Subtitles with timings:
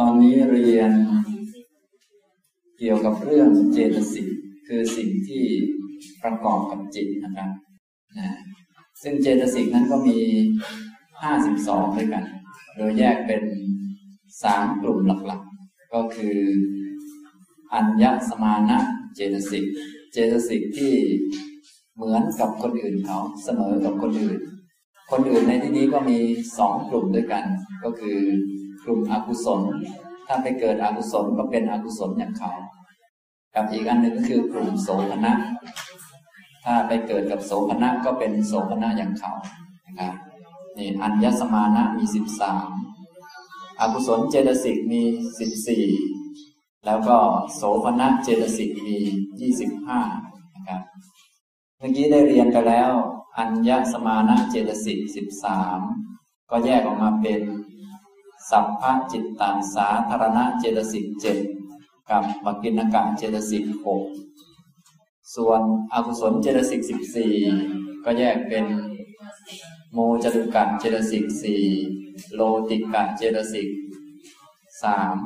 [0.00, 0.92] ตอนนี้เรียน
[2.78, 4.28] เกี่ยวกับเรื่องเจตสิก
[4.68, 5.44] คือสิ่งที่
[6.22, 7.50] ประกอบกับจิตนะครับ
[8.18, 8.28] นะ
[9.02, 10.18] ซึ่งเจตสิกนั้นก็มี
[11.22, 12.24] ห้าสิบสองด้วยกัน
[12.76, 13.42] โดยแยกเป็น
[14.42, 16.36] สามกลุ่มหลักๆ ก็คือ
[17.74, 18.78] อัญญสมานะ
[19.14, 19.64] เจตสิก
[20.12, 20.94] เจตสิกที่
[21.94, 24.38] เหมือนกับคนอื่นเขาเสมอกับคนอื่น
[25.10, 26.18] คนอื่นในที่นี้ก็มี
[26.58, 27.44] สองกลุ่มด้วยกัน
[27.84, 28.18] ก็คือ
[28.86, 29.60] กลุ่มอกุศล
[30.26, 32.52] ถ้าไปเกิดอกุศลก็เป็นอกุศลอย่างเขา
[33.54, 35.32] กับอีกอันหนึ่งก็คือกลุ่มโสภณะ
[36.64, 39.32] ถ้าไปเกิดกับโสภณะก็เป็นโสภณะอย่างเขา
[39.86, 40.14] นะครับ
[40.76, 42.68] นี่อัญญสมานะมีสิบสาม
[43.80, 45.02] อกุศลเจตสิกมี
[45.38, 45.84] สิบสี่
[46.86, 47.16] แล้วก็
[47.54, 48.96] โสภณะเจตสิกมี
[49.40, 50.00] ยี่สิบห้า
[50.54, 50.80] นะครับ
[51.78, 52.90] เมื่อกี้ได้เรียนไปแล้ว
[53.38, 55.80] อัญญสมานเจตสิกสิบสาม
[56.50, 57.40] ก็แยกออกมาเป็น
[58.50, 61.38] สัพพะจิตตังสาธารณะเจตสิกเจ็ด
[62.10, 64.04] กับปกิณณกเจตสิกหก
[65.34, 65.60] ส่วน
[65.92, 67.34] อกุศลเจตสิกสิบสี่
[68.04, 68.66] ก็แยกเป็น
[69.92, 71.62] โมจตุกเจตสิกสี่
[72.34, 73.68] โลติกเจตสิก
[74.82, 75.16] สาม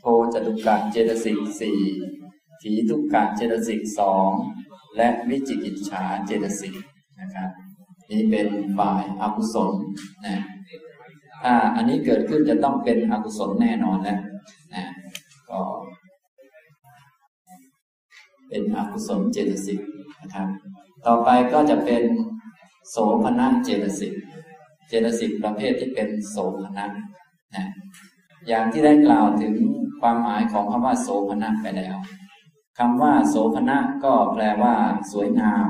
[0.00, 1.78] โทจตุกะเจตสิกสี่
[2.60, 4.30] ถีทุกกะเจตสิกสอง
[4.96, 6.74] และวิจิกิจฉาเจตสิก
[7.20, 7.50] นะครับ
[8.10, 9.72] นี่เป็นฝ่ายอากุศล
[10.24, 10.36] นะ
[11.42, 14.20] ถ้าอันนี้เกิดขึ้นจะต้องเป็นอกุศลแน่นอนแล้ว
[14.74, 14.84] นะ
[15.50, 15.60] ก็
[18.48, 19.80] เป็นอกุศลเจตสิก
[20.20, 20.48] นะครับ
[21.06, 22.02] ต่อไปก็จะเป็น
[22.90, 24.14] โสภณะเจตสิก
[24.88, 26.86] เจตสิกประเภทที่เป็นโสภณะ
[27.56, 27.66] นะ
[28.48, 29.54] อย่างที่ได้กล่าวถึง
[30.00, 31.96] ความหมายของคำว่าโสภณะไปแล้ว
[32.78, 34.74] คำว่าโสภณะก็แปลว่า
[35.12, 35.66] สวยงาม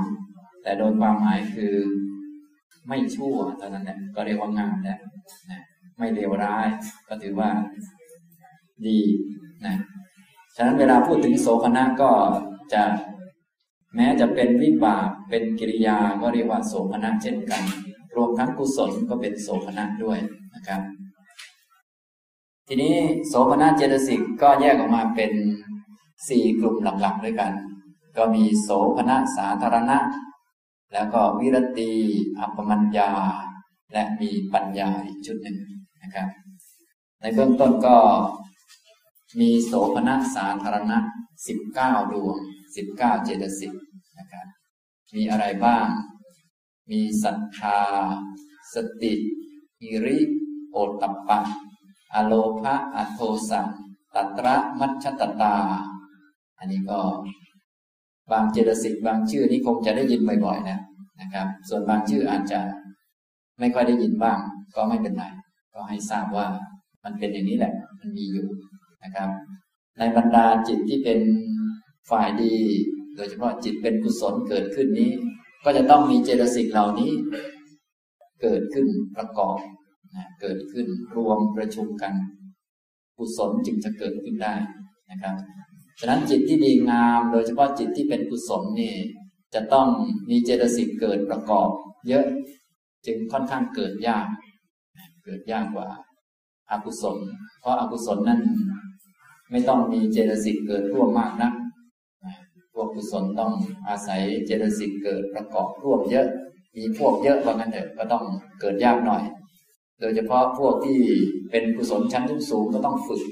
[0.62, 1.74] แต่โดยความหมายคือ
[2.88, 5.00] ไม่ชั่วเท่านั้นแหละก็เรียกว่างามแล้ว
[5.50, 5.62] นะ
[5.96, 6.68] ไม่เลวร้าย
[7.08, 7.50] ก็ถือว่า
[8.86, 8.98] ดี
[9.64, 9.76] นะ
[10.56, 12.10] ฉะนั้นเวลาพูดถึงโสภณะก็
[12.72, 12.82] จะ
[13.94, 17.62] แม้จะเป็นวิบากเป็นกิริยาก็เรียกว่าโสภณะเช่นกัน
[18.16, 20.18] รวมทั้งกุศลก็เป็นโสภณะด้วย
[20.54, 20.80] นะครับ
[22.68, 22.94] ทีนี้
[23.28, 25.32] โสภณะเจตสิกก็แยกออกมาเป็น
[26.28, 27.52] สี่กลุ่มหลักๆด้วยกัน
[28.16, 29.98] ก็มีโสภณะสาธารณะ
[30.92, 31.92] แล้วก็วิรตี
[32.38, 33.10] อัปปมัญญา
[33.92, 35.58] และมีปัญญาอีกชุดหนึ่ง
[36.02, 36.28] นะครับ
[37.20, 37.96] ในเบื้องต้นก็
[39.40, 40.98] มีโสภณะสาธารณะ
[41.46, 42.36] สิบเก้าดวง
[42.76, 43.72] สิบเก้าเจตสิก
[44.18, 44.46] นะครับ
[45.14, 45.86] มีอะไรบ้าง
[46.90, 47.80] มีศรัทธา
[48.74, 49.14] สติ
[49.82, 50.20] อิริ
[50.70, 51.40] โอตตปะ
[52.14, 53.68] อโลภะอโทสัง
[54.14, 55.56] ตัตระมัชชตตา
[56.58, 57.00] อันนี้ก็
[58.30, 60.80] บางเจตสิกบางชื่อนี้คงจะได้ยินบ่อยๆนะ
[61.20, 62.60] นะครับ ส่วนบางชื่ออาจจะ
[63.58, 64.38] ไม่ค่อยได้ยินบ้าง
[64.76, 65.24] ก็ไม่เป็นไร
[65.74, 66.46] ก็ให้ทราบว่า
[67.04, 68.46] มันเป็นอย่างนี้แหละ มันมีอยู่
[69.04, 69.28] นะครับ
[69.98, 71.20] ในบรรดาจิตที่เป็น
[72.10, 72.54] ฝ่ายดี
[73.16, 75.10] โดยเฉพาะจิตเป็นกุศลเกิดขึ้นนี้
[75.64, 77.10] ก็จะต้องมีเจตสิกเหล่านี้
[78.42, 79.58] เกิดขึ้นประกอบ
[80.16, 82.14] นะเกิดขึ้นรวมประชุมกัน
[83.18, 84.54] กุศลจึงจะเกิดขึ้นได้
[85.10, 85.34] นะครับ
[86.00, 88.94] ฉะนั้นจิตที่ดีงาม โดยเฉพาะจิตที่เป็นกุศลนี่
[89.54, 89.88] จะต้อง
[90.30, 91.68] มีเจตสิกเกิดประกอบ
[92.08, 92.26] เยอะ
[93.06, 94.26] จึงค่อนข้างเกิดยาก
[95.24, 95.88] เกิดยากกว่า
[96.70, 97.18] อากุศล
[97.60, 98.40] เพราะอากุศลนั้น
[99.50, 101.50] ไม่ต้องมีเจตสิกเกิดร่วมมากนะ
[102.74, 103.52] พวกกุศลต้อง
[103.88, 106.26] อาศัยเจตสิกเกิดประกอบร่วมเยอะ
[106.76, 108.24] มีพวกเยอะว่างั้นเถอะก็ต้อง
[108.60, 109.22] เกิดยากหน่อย
[110.00, 111.00] โดยเฉพาะพวกที่
[111.50, 113.22] เป็นกุศลชั้นสูงก็ต้องฝึก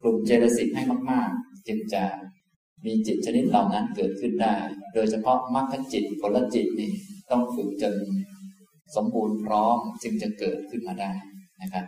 [0.00, 2.02] กลุ่มเจตสิกให้มาก ๆ จึงจะ
[2.84, 4.56] มีจิตชนิดเหล่านั้นเกิดขึ้นได้
[4.94, 6.90] โดยเฉพาะมรรคจิตผลจิตนี่
[7.30, 7.94] ต้องฝึกจน
[8.96, 11.12] สมบูรณ์พร้อมจึงจะเกิดขึ้นมาได้
[11.62, 11.84] นะครับ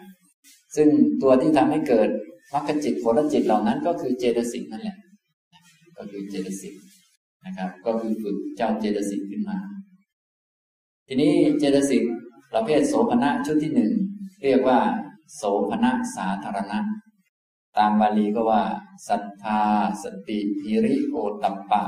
[0.77, 0.89] ซึ่ง
[1.23, 2.09] ตัวที่ทำให้เกิด
[2.53, 4.97] มรรคจิตผลจิตเหล่านั้นก็คือเจตสิกนั่นแหละ
[5.97, 6.75] ก็คือเจตสิก
[7.47, 9.59] นะครับ ก็คือฝึกเจ้าเจตสิกขึ้นมา
[11.07, 12.03] ทีนี้เจตสิก
[12.53, 13.93] ประเภทโสภณะชุดที่หนึ่ง
[14.45, 14.81] เรียกว่า
[15.37, 16.79] โสภณะสาธารณะ
[17.79, 18.63] ตามบาลีก็ว่า
[19.09, 19.61] ศรัทธา
[20.03, 21.83] สติ หิริโอตัปปะ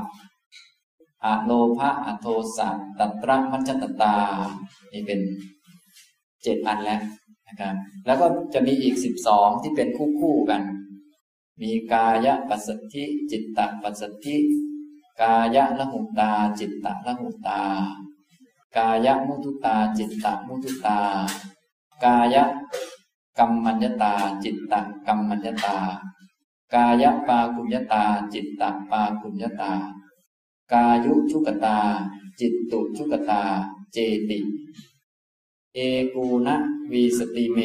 [1.25, 2.27] อะโลภะอะโท
[2.57, 2.69] สะ
[2.99, 4.15] ตัตระมัจจตตา
[4.93, 5.21] นี่เป็น
[6.43, 7.01] เจ็ดอันแล้ว
[7.49, 7.75] นะครับ
[8.07, 10.63] แล้วก็จะมีอีกสิบสองที่เป็นคู่คู่กัน
[11.63, 14.37] มีกายปัสสธิจิตตปัสสธิ
[15.21, 17.63] กายละหุตา จิตตละหุตา
[18.77, 21.01] กายมุทุตา จิตตมุทุตา
[22.05, 22.37] กาย
[23.39, 24.13] กรรมัญญตา
[24.45, 24.75] จิตต
[25.07, 25.79] กรรมัญญตา
[26.75, 29.73] กายปากุญญตา จิตตปากุญญตา
[30.73, 31.79] กายุชุกตา
[32.41, 33.43] จิตตุชุกตา
[33.93, 33.99] เจ
[34.29, 34.39] ติ
[35.75, 35.79] เอ
[36.15, 36.57] กูนะ
[36.93, 37.59] วีสติเม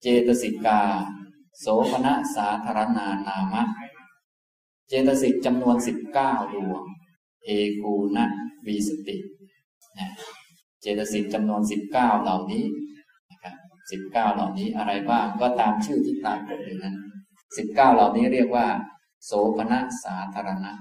[0.00, 0.80] เจตสิกา
[1.60, 3.62] โสภณะสาธารณานามะ
[4.88, 6.82] เจตสิกจำนวนสิบเก้าดวง
[7.44, 7.48] เอ
[7.82, 8.18] กูณ
[8.66, 9.16] วีสติ
[10.80, 12.64] เจตสิกจำนวนสิบเก้าเหล่านี้
[13.30, 13.54] นะครับ
[13.90, 16.96] สิบเก้าเหล่านี้อะไรบ้างก็ตามชื่อที่ตามกฎอยู่นั้น
[17.56, 18.66] สิบเก้าเหล่านี้เรียกว่า
[19.24, 20.72] โสภณะสาธารณะ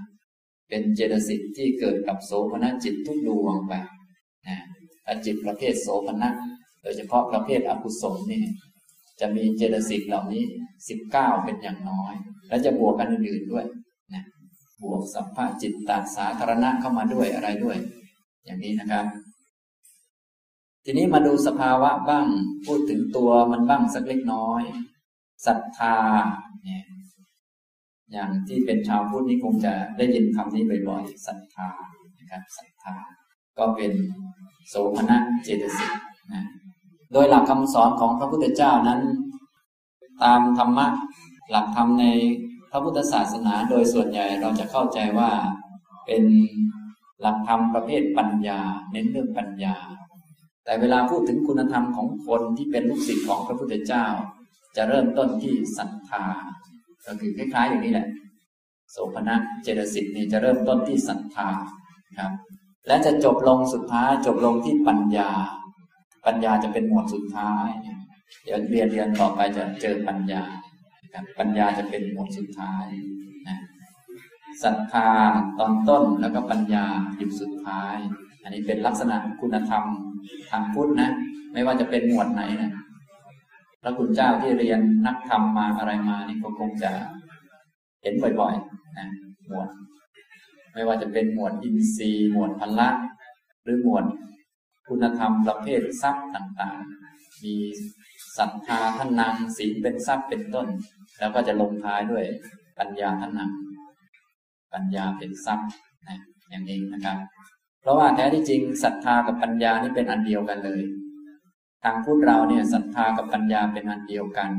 [0.67, 3.73] เป็นเจตสิกที่เกิดกับโสภณจิตทุกดวงไป
[4.47, 4.57] นะ
[5.25, 6.29] จิตประเภทโสภณะ
[6.81, 8.43] โดยเฉพาะประเภทอกุศลนี่
[9.19, 10.43] จะมีเจตสิกเหล่านี้
[10.89, 12.13] สิบเก้าเป็นอย่างน้อย
[12.47, 13.65] และจะบวกกันอื่นๆด้วย
[14.13, 14.23] นะ
[14.83, 17.77] บวกสัมภาจิตตาสาธารณะเข้ามาด้วยอะไรด้วย
[18.45, 19.05] อย่างนี้นะครับ
[20.85, 22.25] ทีนี้มาดูสภาวะบ้าง
[22.65, 24.61] พูดถึงตัวมันบ้างสักเล็กน้อย
[25.45, 25.97] ศรัทธา
[26.63, 26.83] เนี่ย
[28.13, 31.69] อย่างที่เป็นชาวพุทธนี่คงจะได้ยินคำนี้บ่อยๆศรัทธา
[32.19, 32.95] นะครับศรัทธา
[33.57, 33.91] ก็เป็น
[34.69, 35.91] โสมนัเจตสิก
[36.33, 36.43] นะ
[37.13, 39.01] โดยหลักคำสอนของพระพุทธเจ้านั้น
[40.23, 40.87] ตามธรรมะ
[41.51, 42.05] หลักธรรมใน
[42.71, 45.31] พระพุทธศาสนาโดยส่วนใหญ่เราจะเข้าใจว่า
[46.05, 46.23] เป็น
[47.21, 48.59] หลักธรรมประเภทปัญญา
[48.91, 49.75] เน้นเรื่องปัญญา
[50.65, 54.05] แต่เวลาพูดถึงคุณธรรมของคนที่เป็นลูกศิษย์ของพระพุทธเจ้า
[54.75, 56.25] จะเริ่มต้นที่ศรัทธา
[57.05, 58.07] ก็คือคล้ายๆอย่างนี้แหละ
[58.91, 61.49] โสภณะเจตสิกนี่จะเริ่มต้นที่ศรัทธา
[62.19, 62.31] ครับ
[62.87, 65.31] และจะจบลงสุดท้ายจบลงที่ปัญญา
[66.25, 67.67] ปัญญาจะเป็นหมวดสุดท้าย
[68.43, 70.43] เดี๋ยวเรียนเรียนต่อไปจะเจอปัญญา
[71.13, 72.85] ครับปัญญาจะเป็นหมวดสุดท้าย
[73.47, 73.57] นะ
[74.63, 75.09] ศรัทธา
[75.59, 76.85] ตอนต้นแล้วก็ปัญญา
[77.17, 77.95] อยู่สุดท้าย
[78.43, 79.83] อันนี้เป็นลักษณะคุณธรรม
[80.51, 81.09] ทางพุทธนะ
[81.53, 82.71] ไม่ว่าจะเป็นหมวดไหนนะ
[83.83, 86.91] พระคุณเจ้าที่เรียนนักธรรมมาอะไรมานี่ก็คงจะ
[88.01, 89.07] เห็นบ่อยๆนะ
[89.47, 89.69] หมวด
[90.73, 92.89] ไม่ว่าจะเป็นหมวดอินทรีย์หมวดพละ
[93.63, 94.05] หรือหมวด
[94.87, 97.55] คุณธรรมประเภททรัพย์ต่างๆ มี
[98.37, 100.67] ศรัทธาท่านนำศีลเป็นทรัพย์เป็นต้น
[101.19, 102.25] แล้วก็จะลงท้ายด้วย
[102.79, 105.69] ปัญญาท่านนำปัญญาเป็นทรัพย์
[106.07, 106.19] นะ
[106.49, 107.17] อย่างนี้นะครับ
[107.81, 110.81] เพราะว่าแท้ที่จริงศรัทธากับปัญญานี่เป็นอันเดียวกันเลย
[111.83, 114.51] ทางพุทธเราเนี่ยศรัทธากับปัญญาเป็นอันเดียวกัน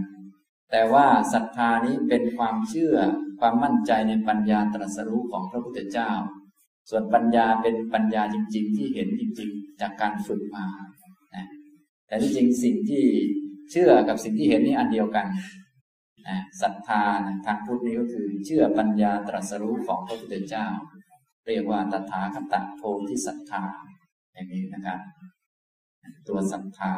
[0.70, 2.96] แต่ว่าศรัทธานี้เป็นความเชื่อ
[3.40, 6.12] ความมั่นใจในปัญญาตรัสรู้ของพระพุทธเจ้า
[6.90, 10.66] ส่วนปัญญาเป็นปัญญาจริง ๆ ที่เห็นจริง ๆ จากการฝึกมา
[11.34, 11.46] นะ
[12.06, 13.04] แต่ที่จริงสิ่งที่
[13.70, 15.26] เชื่อกับสิ่งที่เห็นนี่อันเดียวกัน
[16.28, 20.66] นะศรัทธานะทางพุทธนี้ก็คือเชื่อปัญญาตรัสรู้ของพระพุทธเจ้า
[21.46, 23.64] เรียกว่าตถาคตโพธิศรัทธา
[24.32, 25.00] อย่างนี้นะครับ
[26.28, 26.92] ตัวศรัทธา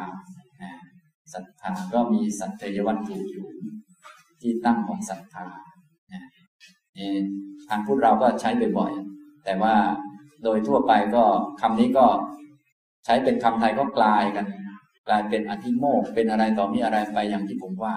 [1.33, 3.47] ศรัทธาก็มีสัตยวัตถุอยู่
[4.41, 5.45] ที่ตั้งของศรัทธา
[7.69, 9.75] ทางพุทธเราก็ใช้บ่อยๆแต่ว่า
[10.43, 11.23] โดยทั่วไปก็
[11.61, 12.05] คำนี้ก็
[13.05, 14.45] ใช้เป็นคำไทยก็กลายกัน
[15.07, 17.95] กลายเป็นอธิโมกเป็นอะไรต่อมีอะไรไปอย่างที่ผมว่า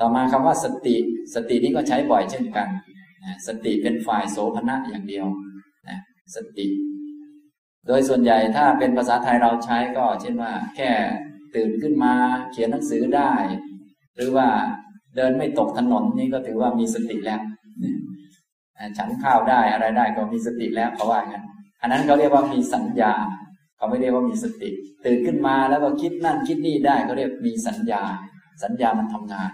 [0.00, 0.96] ต่อมาคำว่าสติ
[1.34, 2.68] สตินี้ก็ใช้บ่อยเช่นกัน
[3.46, 5.26] สติเป็นฝ่ายโสภณะอย่างเดียว
[6.34, 6.66] สติ
[7.86, 10.90] โดยส่วนใหญ่ถ้าเป็นภาษาไทยเราใช้ก็ เช่นว่า แค่
[11.54, 12.12] ตื่นขึ้นมา
[12.52, 13.32] เขียนหนังสือได้
[14.16, 14.48] หรือว่า
[15.16, 17.40] เดินไม่ตกถนนนี่ก็ถือว่ามีสติแล้ว
[18.98, 21.44] ฉันข้าวได้อะไรได้ก็มีสติแล้วเขาว่างั้น
[21.80, 23.12] อันนั้นเขาเรียกว่ามีสัญญา
[23.76, 24.70] เขาไม่เรียกว่ามีสติ
[25.04, 28.02] ตื่นขึ้นมาแล้วก็คิดนั่นคิดนี่ได้เขาเรียกมีสัญญา
[28.62, 29.50] สัญญามันทำงาน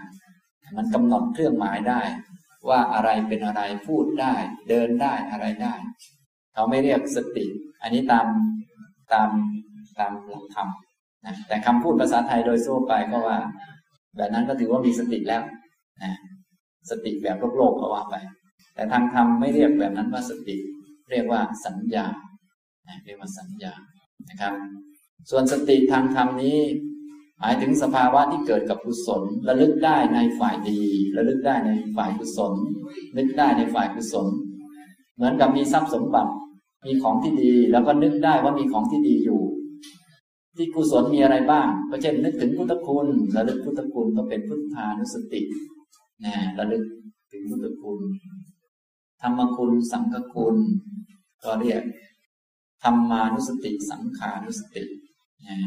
[0.77, 2.01] มันกำหนดเครื่องหมายได้
[2.69, 4.33] ว่าอะไรเป็นอะไรพูดได้
[4.69, 5.75] เดินได้อะไรได้
[6.53, 7.45] เขาไม่เรียกสติ
[7.83, 8.27] อันนี้ตาม
[9.13, 9.29] ตาม
[9.99, 10.67] ตามหลักธรรม
[11.25, 13.37] นะแต่คำพูดภาษาไทยโดยทั่วไปก็ว่า
[14.17, 15.43] แบบนั้นก็ถือว่ามีสติแล้ว
[16.03, 16.13] นะ
[16.89, 18.15] สติแบบโลกโลกเขาว่าไป
[18.75, 20.55] แต่ทางธรรมไม่เรียกแบบนั้นว่าสติ
[21.09, 22.05] เรียกว่าสัญญา
[23.05, 23.73] เรียกว่าสัญญา
[24.29, 24.53] นะครับ
[25.29, 26.57] ส่วนสติทางธรรมนี้
[27.39, 30.81] หมายถึงสภาวะที่เกิดกับกุศลระลึกได้ในฝ่ายดี
[31.17, 32.53] ระลึกได้ในฝ่ายกุศล
[33.17, 34.27] นึกได้ในฝ่ายกุศล
[35.15, 36.31] เหมือนกับมีทรัพย์สมบัติ
[36.85, 39.41] มีของที่ดีแล้วก็นึกได้ว่ามีของที่ดีอยู่
[40.57, 45.41] ที่กุศลมีอะไรบ้าง ก็เช่น นึกถึงพุทธคุณระลึกพุทธคุณก็เป็นพุทธานุสติ
[46.23, 46.83] นะระลึก
[47.31, 47.99] ถึงพุทธคุณ
[49.21, 50.57] ธรรมคุณสังฆคุณ
[51.43, 51.81] ก็เรียก
[52.83, 54.83] ธรรมานุสติ สังขานุสติ
[55.47, 55.57] นะ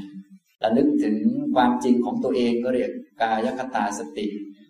[0.62, 1.16] ระลึกถึง
[1.54, 2.90] ความจริงของตัวเองก็เรียก
[3.22, 4.26] กายคตาสติ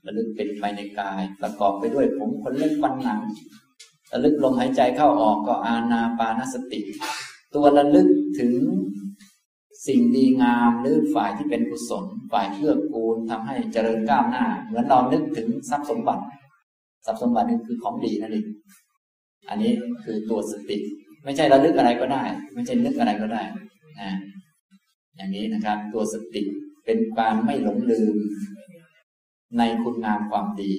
[0.07, 3.21] ระลึกเป็นไปในกาย ประกอบไปด้วยผมขนเล็บฟันหนัง
[4.13, 6.81] ระลึกลมหายใจเข้าออกก็อาณาปานสติ
[7.55, 8.09] ตัวระลึก
[8.39, 8.55] ถึง
[9.87, 16.25] สิ่งดีงามหรือฝ่ายที่เป็นกุศลฝ่ายเพื่อกูลทำให้เจริญก้าวหน้า เหมือนเรานึกถึงทรัพย์สมบัติ
[17.07, 18.47] ทรัพย์สมบัตินี่คือของดีนั่นเอง
[19.49, 19.73] อันนี้
[20.05, 20.77] คือตัวสติ
[21.25, 23.43] ไม่ใช่ระลึกอะไรก็ได้ ไม่ใช่นึกอะไรก็ได้
[24.01, 24.11] นะ
[25.17, 26.43] อย่างนี้นะครับ ตัวสติ
[26.85, 28.17] เป็นการไม่หลงลืม
[29.59, 30.73] ในคุณงามความดี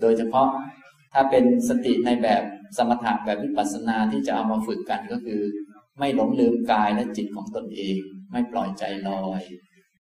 [0.00, 0.48] โดยเฉพาะ
[1.12, 2.42] ถ้าเป็นสติในแบบ
[2.76, 5.42] สมถะแบบวิปัสสนาที่จะเอามาฝึกกันก็คือ
[5.98, 7.98] ไม่หลงลืมกายและจิตของตนเอง
[8.32, 9.40] ไม่ปล่อยใจลอย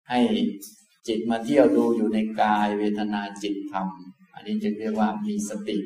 [0.09, 0.19] ให้
[1.07, 3.87] จิตมาเที่ยวดูอยู่ในกายเวทนาจิตธรรม
[4.33, 5.77] อันนี้จึงเรียกว่ามีสติ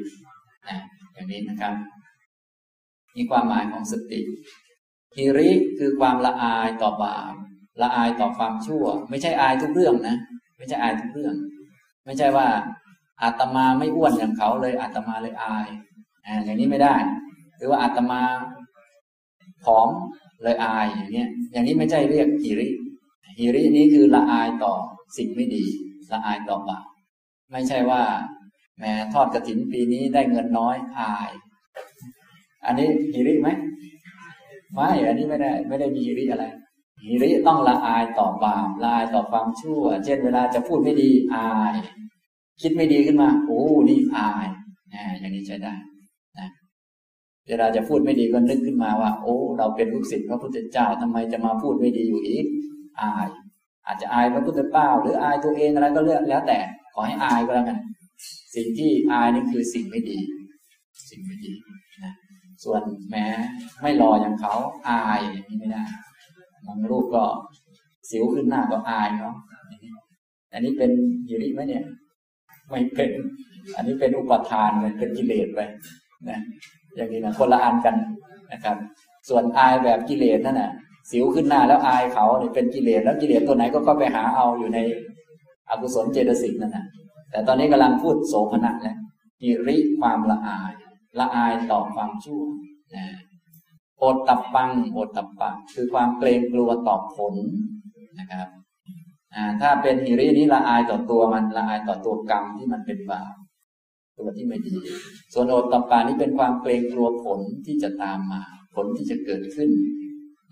[0.67, 0.77] นะ
[1.13, 1.75] อย่างนี้นะครับ
[3.15, 4.19] นี่ความหมายของสติ
[5.17, 7.33] ฮิริคือความละอายต่อบาป
[7.81, 10.15] ละอายต่อความชั่ว ไม่ใช่อายทุกเรื่องนะ
[10.57, 11.35] ไม่ใช่อายทุกเรื่อง
[12.05, 12.47] ไม่ใช่ว่า
[13.21, 15.67] อาตมาไม่อ้วนอย่างเขาเลยอาตมาเลยอาย
[16.45, 16.95] อย่างนี้ไม่ได้
[17.57, 18.21] หรือว่าอาตมา
[19.63, 19.89] ผอม
[20.43, 22.67] เลยอายอย่างเนี้ย อย่างนี้ไม่ใช่เรียกฮิริ
[23.39, 24.73] ฮิรินี้คือละอายต่อ
[25.17, 25.65] สิ่งไม่ดี
[26.11, 26.85] ละอายต่อบาป
[27.51, 28.01] ไม่ใช่ว่า
[28.79, 31.29] แม้ทอดกระถินปีนี้ได้เงินน้อยอาย
[32.65, 33.49] อันนี้ฮิริไหม
[34.73, 36.45] ไม่อันนี้ไม่ได้ ไม่ได้มีฮิริอะไร
[37.05, 41.75] ฮิริต้องละอายต่อบาปละอายต่อความชั่ว เช่นเวลาจะพูดไม่ดีอาย
[42.61, 44.47] คิดไม่ดีขึ้นมาโอ้นี่อาย
[45.19, 45.73] อย่างนี้ใช้ได้
[47.49, 52.45] เวลาจะพูดไม่ดีก็นึกขึ้นมาว่า โอ้ เราเป็นลูกศิษย์พระพุทธเจ้าทำไมจะมาพูดไม่ดีอยู่อีก
[53.01, 53.27] อาย
[53.85, 56.59] อาจจะอายพระพุทธเจ้าหรืออายตัวเองอะไรก็เลือกแล้วแต่
[56.93, 57.79] ขอให้อายก็แล้วกัน
[58.55, 60.17] สิ่งที่อายนี่คือสิ่งไม่ดี
[61.09, 61.51] สิ่งไม่ดี
[62.03, 62.13] นะ
[62.63, 63.25] ส่วนแม้
[63.81, 64.53] ไม่รออย่างเขา
[64.89, 65.83] อายอย่างนี้ไม่ได้
[66.67, 67.23] บางรูปก็
[68.09, 69.35] สิวขึ้นหน้าก็อายเขาะ
[70.53, 70.91] อันนี้เป็น
[71.29, 71.83] ยิริไหมเนี่ย
[72.69, 73.11] ไม่เป็น
[73.75, 75.59] อันนี้เป็นอุปทานเป็นกิเลสไป
[76.29, 76.39] นะ
[76.95, 77.95] อย่างนี้นะคนละอันกัน
[78.53, 78.77] นะครับ
[79.29, 80.71] ส่วนอายแบบกิเลสนั่นน่ะ
[81.11, 84.79] สิวขึ้นหน้าแล้วอายเขาเนี่ยเป็นกิเลสแล้วกิเลสตัวไหนก็ก็ไปหาเอาอยู่ใน
[85.69, 86.85] อกุศลเจตสิกนั่นนะ
[87.31, 88.97] แต่ตอนนี้กำลังพูดโสภณะแล้ว
[89.41, 90.73] กิริความละอาย
[91.19, 92.43] ละอายต่อความชั่ว
[92.95, 93.05] นะ
[93.97, 97.35] โอตตับปังโอตตับปังคือความเกรงกลัวต่อผล
[98.19, 98.47] นะครับ
[99.61, 103.33] ถ้าเป็นหิรินี้ละอายต่อตัวมันละอายต่อตัวกรรมที่มันเป็นบาป
[104.19, 104.75] ตัวที่ไม่ดี
[105.33, 108.41] ส่วนโอตตับปานี้เป็นความเกรงกลัวผลที่จะตามมา
[108.75, 109.69] ผลที่จะเกิดขึ้น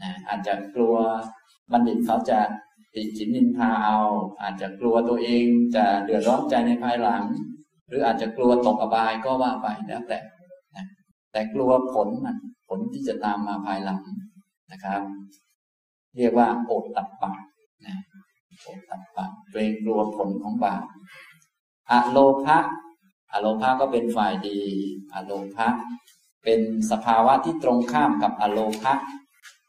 [0.01, 0.95] นะอาจจะกลัว
[1.71, 2.39] บัณฑิตเขาจะ
[2.95, 3.99] ติจินนินทาเอา
[4.41, 5.45] อาจจะกลัวตัวเอง
[5.75, 7.23] จะเดือดร้อนใจในภายหลัง
[7.87, 10.19] หรืออาจจะกลัวตกอบายก็ว่าไปแล้วแต่
[11.31, 14.01] แต่กลัวผลมันผลที่จะตามมาภายหลัง
[14.71, 15.01] นะครับ
[16.17, 17.31] เรียกว่าโอดตับปะ
[17.85, 17.95] นะ
[18.63, 20.83] โอดตับปะเกรงกลัวผลของบาป
[21.89, 22.57] อโลภะ
[23.33, 24.59] อโลภะก็เป็นฝ่ายดี
[25.13, 25.67] อโลภะ
[26.43, 26.59] เป็น
[26.91, 28.93] สภาวะที่ตรงข้ามกับอโลภะ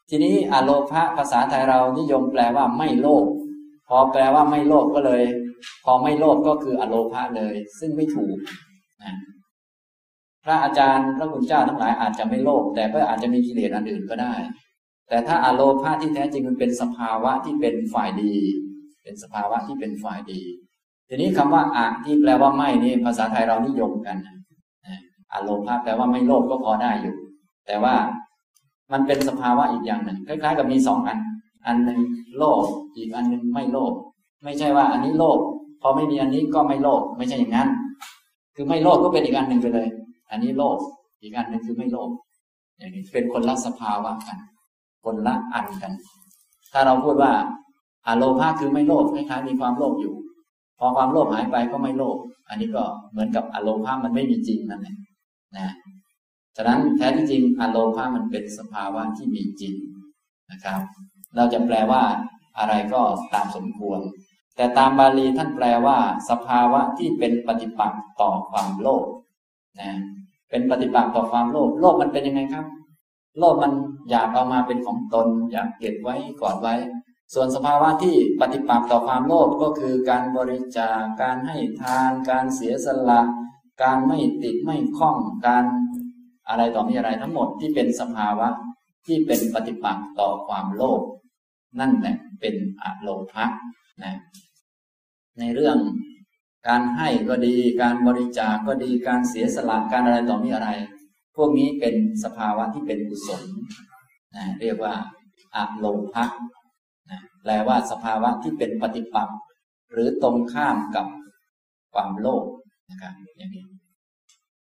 [0.09, 3.27] ทีนี้อโลภะภาษาไทยเรานิยมแปลว่าไม่โลภ
[3.89, 5.23] พอแปลว่าไม่โลภก็เลย
[5.85, 8.37] พอไม่โลภก็คืออโลภะเลย ซึ่งไม่ถูก
[9.03, 9.15] นะ
[10.45, 14.35] พระอาจารย์พระคุณเจ้าทั้งหลายอาจจะไม่โลภแต่ก็อาจจะมีกิเลสอันอื่นก็ได้
[15.09, 18.35] แต่ถ้าอโลภาที่แท้จริงมันเป็นสภาวะที่เป็นฝ่ายดี
[19.03, 20.43] เป็นสภาวะที่เป็นฝ่ายดี
[21.09, 24.17] ทีนี้คำว่าอะที่แปลว่าไม่นี่ภาษาไทยเรานิยมกัน
[25.33, 27.15] อโลภาแปลว่าไม่โลภก็พอได้อยู่
[27.67, 27.95] แต่ว่า
[28.93, 31.19] มันเป็นสภาวะอีกอย่างหนึ่งคล้ายๆ กับมีสองอัน
[31.67, 32.01] อันหนึ่ง
[32.39, 32.65] โลภ
[32.97, 33.93] อีกอันหนึ่งไม่โลภ
[34.45, 35.39] ไม่ใช่ว่า อันนี้โลภ
[35.83, 37.69] พอไม่มีอันนี้ก็ไม่โลภไม่ใช่อย่างนั้น
[38.55, 39.89] คือไม่โลภก็เป็นอีกอันหนึ่งไปเลย
[40.31, 40.77] อันนี้โลภ
[41.23, 42.11] อีกอันหนึ่งคือไม่โลภ
[42.79, 44.39] อย่างนี้เป็นคนละสภาวะกัน
[45.05, 45.93] คนละอันกัน
[46.73, 47.33] ถ้าเราพูดว่า
[48.07, 50.15] อโลภะคือไม่โลภคล้ายๆมีความโลภอยู่
[50.79, 52.17] พอความโลภหายไปก็ไม่โลภ
[52.49, 54.97] อันนี้ก็เหมือนกับอโลภะมันไม่มีจริงนั่นแหละ
[55.57, 55.75] นะ
[56.57, 59.75] ฉะนั้นแท้ที่จริงอโลภะมันเป็นสภาวะที่มีจริง
[60.51, 60.81] นะครับ
[61.37, 62.03] เราจะแปลว่า
[62.59, 63.01] อะไรก็
[63.35, 64.01] ตามสมควร
[64.57, 65.97] แต่ตามบาลีท่านแปลว่า
[66.31, 69.07] สภาวะที่เป็นปฏิปักษ์ต่อความโลภ
[69.81, 69.91] นะ
[70.51, 72.67] เป็นปฏิปักษ์ต่อความโลภโลภมันเป็นยังไงครับ
[73.39, 73.73] โลภมัน
[74.11, 76.75] อยากเอามาเป็นของตน อยากเก็บไว้กอนไว้
[77.35, 83.21] ส่วนสภาวะที่ปฏิปักษ์ต่อความโลภก็คือการบริจาคการให้ทาน การเสียสละ
[83.83, 85.65] การไม่ติดไม่คล้องการ
[86.49, 88.49] อะไรต่อมีอะไรทั้งหมดที่เป็นสภาวะ
[89.07, 91.03] ที่เป็นปฏิปักษ์ต่อความโลภ
[91.81, 93.47] นั่นแหละเป็นอโลภะ
[94.03, 94.15] นะ
[95.39, 95.79] ในเรื่อง
[96.69, 100.69] การให้ก็ดีการบริจาคก็ดีการเสียสละการอะไรต่อมีอะไร
[101.37, 101.95] พวกนี้เป็น
[102.25, 103.43] สภาวะที่เป็นกุศล
[104.37, 104.95] นะเรียกว่า
[105.55, 106.25] อะโลภะ
[107.43, 109.39] แปลว่าสภาวะที่เป็นปฏิปักษ์
[109.93, 111.07] หรือตรงข้ามกับ
[111.95, 112.45] ความโลภ
[112.91, 113.65] นะครับอย่างนี้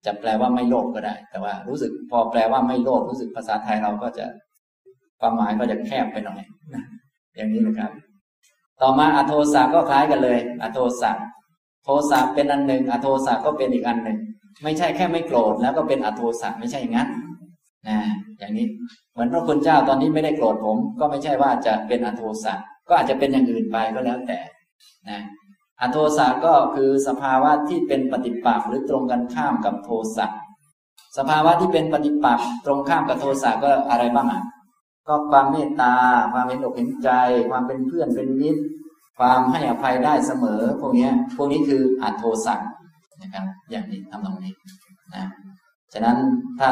[0.05, 4.25] จะแปลว่าไม่โลภก็ได้ แต่ว่ารู้สึกพอแปลว่าไม่โลภรู้สึกภาษาไทยเราก็จะ
[5.19, 6.41] ความหมายก็จะแคบไปหน่อย
[7.35, 7.91] อย่างนี้นะครับ
[8.81, 11.11] ต่อมาอโทสาก็คล้ายกันเลย อโทสา
[11.83, 14.17] โทสะเป็นอันหนึ่ง อโทสะก็เป็นอีกอันหนึ่ง
[14.63, 17.09] ไม่ใช่แค่ไม่โกรธแล้วก็เป็นอโทสะไม่ใช่อย่างนั้น
[17.87, 17.97] นะ
[18.39, 18.67] อย่างนี้
[19.15, 22.53] เหมือนพระคุณเจ้าตอนนี้ไม่ได้โกรธผม ก็ไม่ใช่ว่าจะเป็นอโทสะ
[22.87, 24.39] ก็อาจจะเป็นอย่างอื่นไปก็แล้วแต่
[25.09, 25.19] นะ
[25.81, 30.27] อโทสะก็คือสภาวะที่เป็นปฏิปักษ์หรือตรงกันข้ามกับโทสะ
[31.17, 34.43] สภาวะที่เป็นปฏิปักษ์ตรงข้ามกับโทสะก็อะไรบ้างอะ
[35.07, 35.93] ก็ความเมตตา
[36.33, 37.09] ความเห็นอกเห็นใจ
[37.49, 38.61] ความเป็นเพื่อนเป็นมิตร
[39.19, 42.55] ความให้อภัยได้เสมอ พวกนี้พวกนี้คืออัโทสะ
[43.21, 44.53] นะครับ อย่างนี้ทำตรงนี้
[45.15, 45.23] นะ
[45.93, 46.17] ฉะนั้น
[46.59, 46.71] ถ้า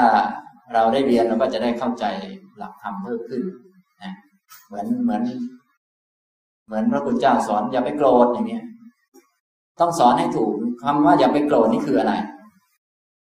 [0.73, 2.05] เราได้เรียนเราก็จะได้เข้าใจ
[2.57, 3.41] หลักธรรมเพิ่มขึ้น
[4.03, 4.13] นะ
[4.67, 5.23] เหมือนเหมือน
[6.67, 8.63] เหมือนพระคุณเจ้าสอนอย่าไปโกรธอย่างเนี้ย
[9.79, 10.51] ต้องสอนให้ถูก
[10.83, 12.13] คำว่าอย่าไปโกรธนี่คืออะไร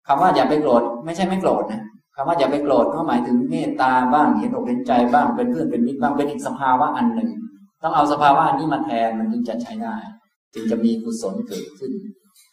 [0.08, 1.82] คำว่าอย่าไปโกรธไม่ใช่ไม่โกรธนะ
[2.16, 7.30] คำว่าอย่าไปโกรธก็หมายถึงเมตตาบ้างเห็นอกเห็นใจบ้างเป็นเพื่อนเป็นมิตรบ้างเป็นอีกสภาวะอันหนึ่ง
[7.82, 9.96] ต้องเอาสภาวะอันนี้มาแทนมันจึงจะใช้ได้
[10.54, 11.92] จึงจะมีกุศลเกิดขึ้น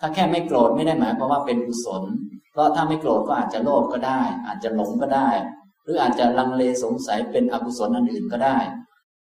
[0.01, 2.03] ถ้าแค่ไม่โกรธไม่ได้หมายความว่าเป็นกุศล
[2.53, 5.29] เพราะถ้าไม่โกรธก็อาจจะโลภก็ได้ อาจจะหลงก็ได้
[5.83, 8.59] หรืออาจจะลังเลสงสัยเป็นอกุศลอันอื่นก็ได้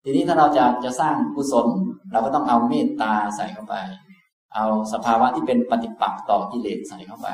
[0.04, 1.68] ทีนี้ถ้าเราจะจะสร้างกุศล
[2.12, 3.76] เราก็ต้องเอาเมตตาใส่เข้าไป
[4.56, 7.28] เอาสภาวะที่เป็นปฏิปักษ์ต่อกิเลสใส่เข้าไป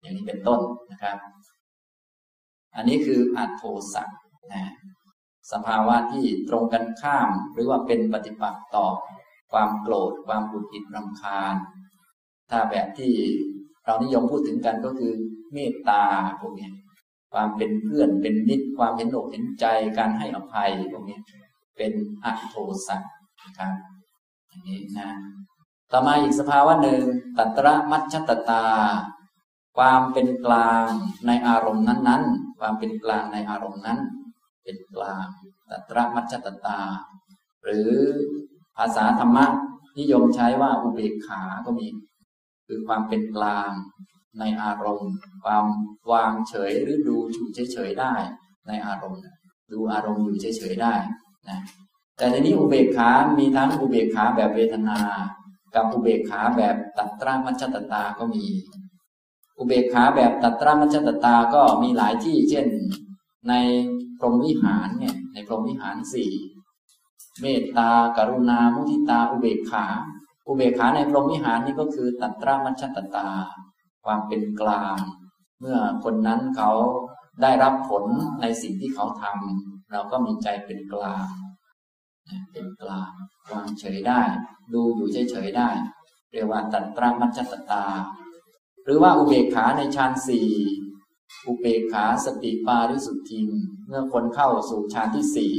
[0.00, 0.60] อย่างนี้เป็นต้น
[0.92, 1.16] นะครับ
[2.76, 3.62] อันนี้คืออัตโท
[3.94, 4.08] สัก
[4.52, 4.64] นะ
[5.52, 8.86] สภาวะที่ตรงกันข้าม หรือว่าเป็นปฏิปักษ์ต่อ
[9.52, 11.54] ความโกรธ ความบุหิดรำคาญ
[12.50, 13.14] ถ้าแบบที่
[13.84, 15.12] เรานิยมพูดถึงกันก็คือ
[15.52, 16.02] เมตตา
[16.40, 16.70] พวกนี้
[17.32, 19.66] ความเป็นเพื่อนเป็นมิตร ความเห็นอกเห็นใจ
[19.98, 21.18] การให้อภัยพวกนี้
[21.76, 21.92] เป็น
[22.24, 22.54] อัโท
[22.86, 23.02] สัก
[23.44, 23.72] นะครับ
[24.48, 25.10] อย่างนี้นะ
[25.92, 27.02] ต่อมาอีกสภาวะหนึ่ง
[27.38, 28.66] ตัตระมัชชตตา
[29.76, 30.88] ความเป็นกลาง
[31.26, 33.98] ในอารมณ์นั้นๆ ความเป็นกลางในอารมณ์นั้น
[34.62, 35.26] เป็นกลาง
[35.70, 36.80] ตัตระมัจจตตา
[37.62, 37.90] หรือ
[38.76, 39.46] ภาษาธรรมะ
[39.98, 41.86] นิยมใช้ว่าอุเบกขาก็มี
[42.66, 43.70] คือความเป็นกลาง
[44.38, 45.14] ในอารมณ์
[45.44, 45.64] ความ
[46.12, 48.14] วางเฉยหรือดูอยู่เฉยๆได้
[48.68, 49.20] ในอารมณ์
[49.72, 50.94] ดูอารมณ์อยู่เฉยๆได้
[51.48, 51.60] นะ
[52.16, 55.00] แต่ทีนี้อุเบกขา มีทั้งอุเบกขาแบบเวทนา
[55.74, 58.44] กับอุเบกขาแบบตัตระมัจจตตาก็มี
[59.58, 62.66] อุเบกขาแบบตัตระมัชตตาก็มีหลายที่ เช่น
[63.48, 63.54] ใน
[64.18, 66.32] พรหมวิหารเนี่ยในพรหมวิหารสี่
[67.40, 69.86] เมตตากรุณามุทิตาอุเบกขา
[70.52, 73.28] อุเบกขาในพรหมวิหารนี่ก็คือตัตระมัชตตา
[74.04, 74.98] ความเป็นกลาง
[75.60, 76.70] เมื่อคนนั้นเขา
[77.42, 78.04] ได้รับผล
[78.40, 81.26] ในสิ่งที่เขาทำเราก็มีใจเป็นกลาง
[82.52, 83.10] เป็นกลาง
[83.52, 84.22] วางเฉยได้
[84.72, 85.70] ดูอยู่เฉยๆได้
[86.32, 87.84] เรียกว่าตัตระมัชตตา
[88.84, 90.48] หรือว่าอุเบกขาในฌานสี่
[91.46, 93.48] อุเบกขาสติปาริสุทธิง
[93.86, 95.54] เมื่อคนเข้าสู่ฌานที่สี่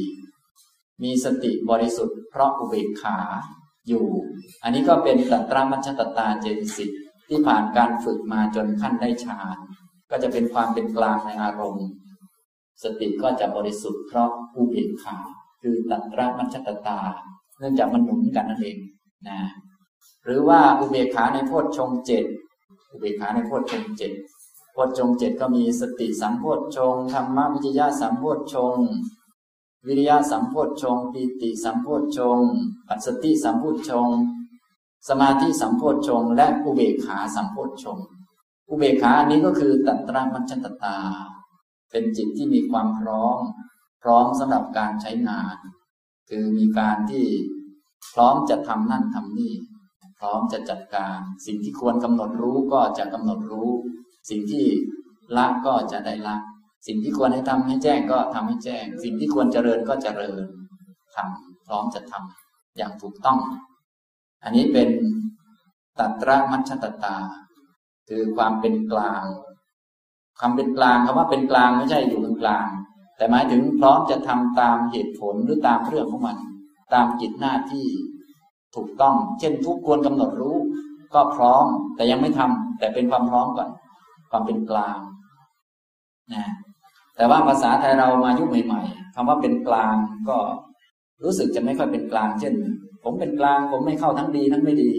[1.04, 3.18] มีสติบริสุทธิ์เพราะอุเบกขา
[3.88, 4.06] อยู่
[4.64, 6.92] อันนี้ก็เป็นตัตรามัชตตาเจตสิก
[7.30, 9.58] ที่ผ่านการฝึกมาจนขั้นได้ฌาน
[10.10, 11.88] ก็จะเป็นความเป็นกลางในอารมณ์
[12.84, 15.18] สติก็จะบริสุทธิ์เพราะอุเบกขา
[15.62, 17.00] คือตัตรามัชตตา
[17.60, 18.78] เนื่องจากมันหนุนกันนั่นเอง
[19.28, 19.40] นะ
[20.26, 22.26] หรือว่าอุเบกขาในโพชฌงเจ็ด
[22.92, 24.12] อุเบกขาในโพชฌงเจ็ด
[24.74, 28.78] โพชฌงเจ็ดก็มีสติสัมโพชฌงธรรมวิจยะสัมโพชฌง
[29.88, 32.40] วิริยะสัมโพชฌงปีติสัมโพชฌง
[32.88, 34.10] ปัสสติสัมโพชฌง
[35.10, 38.00] สมาธิสัมโพชฌงและอุเบกขาสัมโพชฌง
[38.70, 40.98] อุเบกขาอันนี้ก็คือตัตระมัจจตตา
[41.92, 43.40] เป็นจิตที่มีความพร้อม
[44.04, 45.56] พร้อมสำหรับการใช้งาน
[46.30, 47.26] คือมีการที่
[48.14, 49.54] พร้อมจะทำนั่นทำนี่
[50.18, 53.70] พร้อมจะจัดการ สิ่งที่ควรกำหนดรู้ก็จะกำหนดรู้
[54.30, 54.66] สิ่งที่
[55.36, 56.38] ละก็จะได้ละ
[56.88, 60.44] สิ่งที่ควรให้ทำให้แจ้งก็ทำให้แจ้ง สิ่งที่ควรเจริญก็เจริญ
[61.16, 63.40] ทำพร้อมจะทำอย่างถูกต้อง
[64.44, 64.90] อันนี้เป็น
[66.00, 67.18] ตัตระมัชตตา
[68.10, 69.24] คือความเป็นกลาง
[70.42, 72.68] คำเป็นกลางคำว่าเป็นกลางไม่ใช่อยู่ตรงกลาง
[73.18, 76.38] แต่หมายถึงพร้อมจะทำตามเหตุผลหรือตามเรื่องของมัน
[76.94, 77.88] ตามกิจหน้าที่
[78.76, 80.58] ถูกต้อง เช่นทุกควรกำหนดรู้
[81.14, 81.66] ก็พร้อม
[81.96, 83.70] แต่ยังไม่ทำแต่เป็นความพร้อมก่อน
[84.32, 84.98] ความเป็นกลาง
[86.34, 86.46] นะ
[87.18, 89.96] แต่ว่าภาษาไทยเรามายุคใหม่ ๆคำว่าเป็นกลาง
[90.30, 90.38] ก็
[91.24, 92.54] รู้สึกจะไม่ค่อยเป็นกลาง เช่น
[93.04, 94.92] ผมเป็นกลาง ผมไม่เข้าทั้งดีทั้งไม่ดี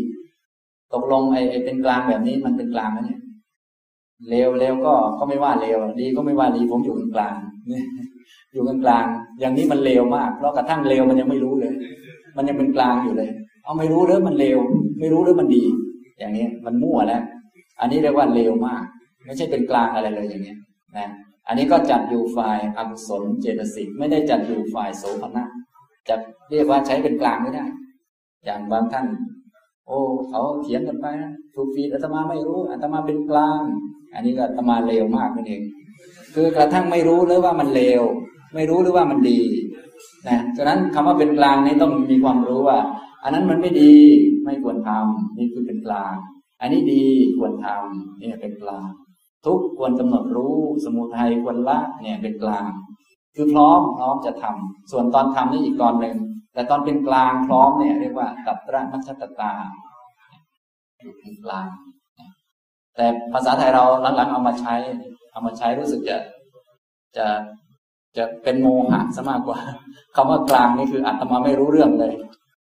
[0.92, 3.20] ตกลงไอ้ไอเป็นกลางแบบนี้มันเป็นกลางไหมเนี่ย
[4.29, 7.35] เลวเลวก็ก็ไม่ว่าเลวดีก็ไม่ว่าดีผมอยู่กลาง
[8.53, 9.07] อยู่กลาง
[9.40, 11.74] อย่างนี้มันเลวมาก เพราะกระทั่งเลวมันยังไม่รู้เลย
[12.37, 13.31] มันยังเป็นกลางอยู่เลย
[13.64, 14.59] เอาไม่รู้หรือมันเลว
[15.00, 15.64] ไม่รู้หรือมันดี
[16.18, 17.22] อย่างนี้มันมั่วแล้ว
[17.81, 18.83] อันนี้เรียกว่าเลวมาก
[19.24, 20.55] ไม่ใช่เป็นกลางอะไรเลยอย่างนี้
[20.96, 21.09] นะ
[21.47, 25.45] อันนี้ก็จัดอยู่ฝ่ายอกุศลเจตสิกไม่ได้จัดอยู่ฝ่ายโสภณะ
[26.09, 26.15] จะ
[26.51, 27.65] เรียกว่าใช้เป็นกลางไม่ได้
[28.45, 29.07] อย่างบางท่าน
[29.87, 31.07] โอ้เขาเถียงกันไป
[31.55, 33.61] ถูกฟีดอาตมาไม่รู้อาตมาเป็นกลาง
[34.15, 35.63] อันนี้ก็อาตมาเลวมากนั่นเอง
[36.35, 38.03] คือกระทั่งไม่รู้หรือว่ามันเลว
[38.55, 39.41] ไม่รู้หรือว่ามันดี
[40.29, 42.79] นะฉะนั้นคำว่าเป็นกลางนี้ต้องมีความรู้ว่า
[43.23, 43.95] อันนั้นมันไม่ดี
[44.45, 46.15] ไม่ควรทำนี่คือเป็นกลาง
[46.61, 47.05] อันนี้ดี
[47.39, 48.89] ควรทำนี่เป็นกลาง
[49.47, 52.71] ทุกควรกำหนดรู้สมุทัยควรละเนี่ยเป็นกลาง
[53.35, 56.17] คือพร้อมพร้อมจะทำส่วนตอนทำนี่อีกตอนหนึ่ง
[56.55, 59.53] แต่ตอนเป็นกลางพร้อมเนี่ยเรียกว่าตัตระมัชตตา
[61.01, 61.69] อยู่เป็นกลาง
[62.97, 63.85] แต่ภาษาไทยเรา
[64.17, 64.75] หลังๆเอามาใช้
[65.33, 66.19] เอามาใช้รู้สึกจะ
[67.17, 67.27] จะ
[68.17, 69.59] จะเป็นโมหะซะมากกว่า
[70.17, 72.15] คำว่ากลางนี่คืออาตมาไม่รู้เรื่องเลย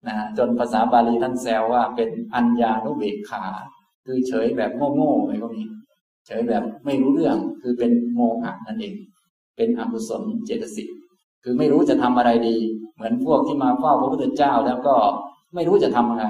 [0.09, 3.45] นะจนภาษาบาลีท่านแซวว่าเป็นอัญญานุเบกขา
[4.05, 5.80] คือเฉยแบบโง่ๆอะไรก็มีเฉ
[6.39, 8.95] ยแบบไม่รู้เรื่องคือเป็นโมหะนั่นเอง
[9.57, 10.89] เป็นอกุศลเจตสิก
[11.43, 12.57] คือไม่รู้จะทำอะไรดี
[12.95, 14.97] เหมือนพวกที่มาเฝ้าพระพุทธเจ้าแล้วก็
[15.55, 16.25] ไม่รู้จะทำอะไร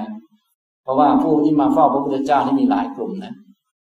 [0.83, 3.33] เพราะว่าผู้ที่มาเฝ้าพระพุทธเจ้านี่มีหลายกลุ่มนะ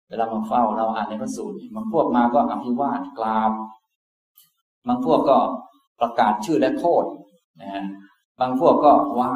[0.09, 3.51] เวลามาเฝ้าเราอ่านในพระสูตรบางพวกมาก็อภิวาทกราบ
[4.87, 5.37] บางพวกก็
[5.99, 7.03] ประกาศชื่อและโทษ
[7.61, 7.83] นะ
[8.39, 9.33] บางพวกก็ไหว้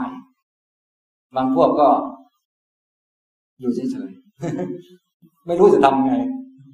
[1.35, 1.89] บางพวกก็
[3.59, 6.13] อยู่เฉยๆไม่รู้จะทำไง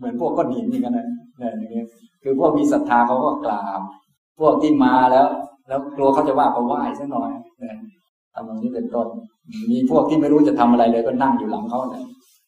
[0.01, 0.95] เหมือนพวกก้อนหินอย่างนั้น
[1.41, 1.83] นะอย่างนี้
[2.23, 3.81] คือพวกมีศรัทธาเขาก็กราบ
[4.39, 5.27] พวกที่มาแล้ว
[5.67, 7.31] แล้วกลัวเขาจะว่าเขาไหว้สักหน่อย
[7.63, 7.77] นะ
[8.33, 9.07] ทำอย่างนี้เป็นต้น
[9.71, 12.03] มีพวกที่ไม่รู้จะทำอะไรเลยก็นั่งอยู่หลังเขาเลย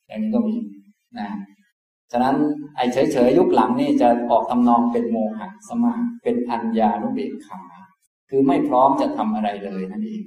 [0.08, 0.56] อย่างนี้ก็มี
[1.20, 1.28] นะ
[2.12, 2.36] ฉะนั้น
[2.76, 7.60] ไอ้เฉยๆยุคหลังนี่จะออกทำนองเป็นโมหะสมาเป็นอัญญานุเบกขา
[8.30, 10.24] คือไม่พร้อมจะทำอะไรเลยนั่นเอง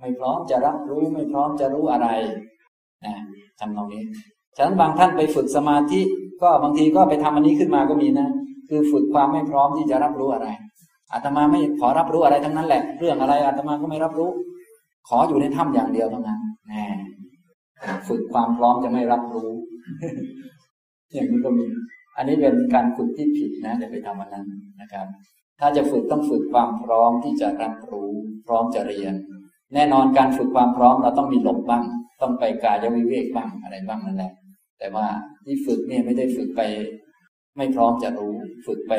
[0.00, 2.08] ไม่พร้อมจะรับรู้ไม่พร้อมจะรู้อะไร
[3.04, 3.14] นะ
[3.60, 4.02] ทำนองนี้
[4.56, 6.00] ฉะนั้นบางท่านไปฝึกสมาธิ
[6.42, 8.28] ก็บางทีก็ไปทำอันนี้ขึ้นมาก็มีนะ
[8.68, 10.48] คือฝึกความไม่พร้อมที่จะรับรู้อะไร
[11.12, 14.30] อาตมาไม่ขอรับรู้อะไรทั้งนั้นแหละ เรื่องอะไรอาตมาก็ไม่รับรู้
[15.08, 16.74] ขออยู่ในถ้ำอย่างเดียวเท่านั้นแหม
[18.08, 19.50] ฝึกความพร้อมจะไม่รับรู้
[21.12, 21.64] อย่างนี้ก็มี
[22.16, 24.46] อันนี้เป็นการฝึกที่ผิดนะเดี๋ยวไปทำอันนั้น
[24.80, 25.06] นะครับ
[25.60, 28.10] ถ้าจะฝึกต้องฝึกความพร้อมที่จะรับรู้
[28.46, 29.14] พร้อมจะเรียน
[29.74, 31.84] แน่นอนการฝึกความพร้อมเราต้องมีหลบบ้าง
[32.20, 34.32] ต้องไปกายวิเวกบ้างอะไรบ้างนั่นแหละ
[34.80, 35.06] แต่ว่า
[35.44, 36.62] ที่ฝึกเนี่ยไม่ได้ฝึกไป
[37.56, 38.34] ไม่พร้อมจะรู้
[38.66, 38.94] ฝึกไป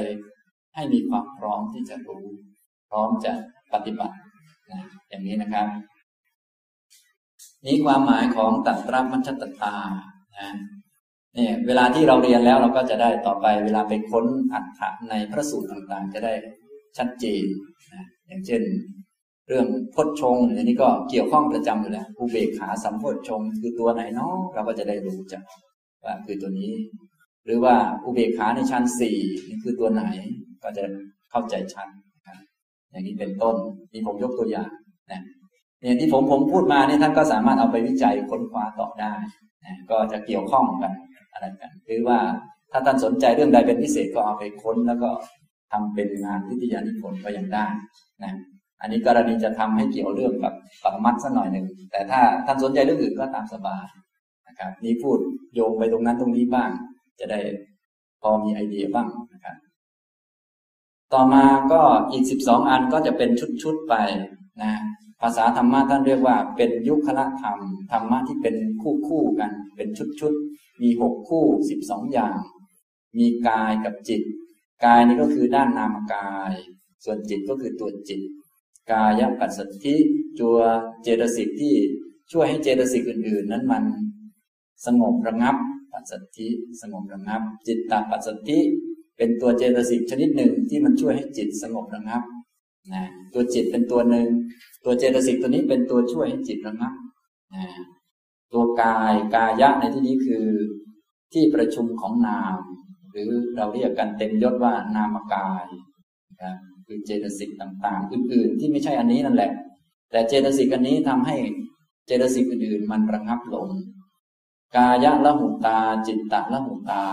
[0.76, 2.24] ให้มีความพร้อมที่จะรู้
[2.90, 3.34] พร้อมจะ
[3.74, 4.16] ปฏิบัติ
[4.72, 5.68] นะอย่างนี้นะครับ
[7.66, 9.76] นี้ความหมายของตัตรมัชตตา
[10.38, 10.50] นะ
[11.36, 16.34] เนี่ยเวลาที่เราเรียนแล้วเราก็จะได้ต่อไป เวลาไปค้นอัฏฐะในพระสูตรต่างๆ จะได้
[16.98, 17.44] ชัดเจน
[17.94, 18.62] นะอย่างเช่น
[19.48, 25.44] เรื่องพจชงอันนี้ก็เกี่ยวข้องประจำอยู่แล้วอุเบกขาสัมพจชง คือตัวไหนเนาะเราก็จะได้รู้จัก
[26.04, 26.72] ว่าคือตัวนี้
[27.46, 30.04] หรือว่าอุเบกขาในชั้นสี่นี่คือตัวไหน
[30.64, 30.84] ก็จะ
[31.32, 31.88] เข้าใจชัด
[32.92, 33.56] อย่างนี้เป็นต้น
[33.94, 34.70] นี่ผมยกตัวอย่าง
[35.12, 35.22] นะ
[35.82, 39.14] เนี่ยที่ผมผมพูดมาเนี่ยท่านก็สามารถเอาไปวิจัยค้นคว้าต่อได้
[39.66, 40.94] นะก็จะเกี่ยวข้องกัน
[41.34, 42.20] อะไรกันหรือว่า
[42.72, 45.10] ถ้าท่านสนใจเรื่องใดเป็นพิเศษก็เอาไปค้นแล้วก็
[45.72, 47.66] ทำเป็นงานวิทยานิพนธ์ก็ยังได้
[48.24, 48.34] นะ
[48.82, 53.86] อันนี้กรณีจะทำให้เกี่ยวเรื่องกับปรมัดสักหน่อยหนึ่งแต่ถ้าท่านสนใจเรื่องอื่นก็ตามสบาย
[54.52, 55.18] นะครับ นี้พูด
[55.54, 56.70] โยงไปตรงนั้นตรงนี้บ้าง
[57.20, 57.40] จะได้
[58.22, 59.56] พอมีไอเดียบ้างนะครับ
[61.14, 63.30] ต่อมาก็อีกสิบสองอันก็จะเป็น
[63.64, 63.96] ชุดๆไป
[64.62, 64.74] นะ
[65.22, 67.60] ภาษาธรรมะท่านเรียกว่า เป็นยุคละธรรม
[67.92, 70.34] ธรรมะที่เป็นคู่คู่กัน เป็นชุดชุด
[70.82, 72.36] มีหกคู่สิบสองอย่าง
[73.18, 74.22] มีกายกับจิต
[74.86, 76.54] กายนี่ก็คือด้านนามกาย
[77.04, 78.22] ส่วนจิตก็คือตัวจิต
[78.92, 79.96] กายปัสสธิ
[80.40, 80.58] ตัว
[81.04, 81.76] เจตสิกที่
[82.32, 83.84] ช่วยให้เจตสิกอื่น ๆ นั้นมัน
[84.86, 85.56] สงบระงับ
[85.92, 86.48] ปัสสธิ
[86.82, 88.60] สงบระงับ จิตตปัสสธิ
[89.18, 92.24] เป็นตัวเจตสิกชนิดหนึ่งที่มันช่วยให้จิตสงบระงับ
[92.94, 94.28] นะตัวจิตเป็นตัวหนึ่ง
[94.86, 96.94] ตัวเจตสิกตัวนี้เป็นตัวช่วยให้จิตระงับ
[97.56, 97.66] นะ
[98.54, 100.46] ตัวกายกายะในที่นี้คือ
[101.34, 102.58] ที่ประชุมของนาม
[103.12, 105.66] หรือเราเรียกกันเต็มยศว่านามกาย
[106.42, 106.52] นะ
[106.86, 109.52] คือเจตสิกต่างๆ อื่นๆ ที่ไม่ใช่อันนี้นั่นแหละ
[110.12, 111.36] แต่เจตสิกอันนี้ทำให้
[112.06, 113.68] เจตสิกอื่นๆ มันระงับลง
[114.76, 117.04] กายะละหุตา จิตตะละหุตา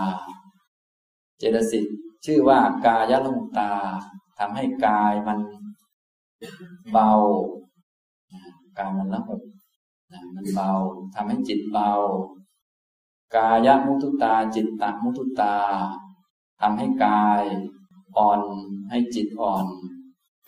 [1.37, 1.85] เจตสิก
[2.25, 3.71] ชื่อว่ากายะละหุตา
[4.39, 5.39] ทำให้กายมัน
[6.91, 7.11] เบา
[8.77, 9.35] กายมันละหุ
[10.35, 10.71] มันเบา
[11.15, 11.91] ทำให้จิตเบา
[13.35, 15.55] กายมุทุตา จิตตะมุทุตา
[16.61, 17.43] ทำให้กาย
[18.17, 18.41] อ่อน
[18.89, 19.65] ให้จิตอ่อน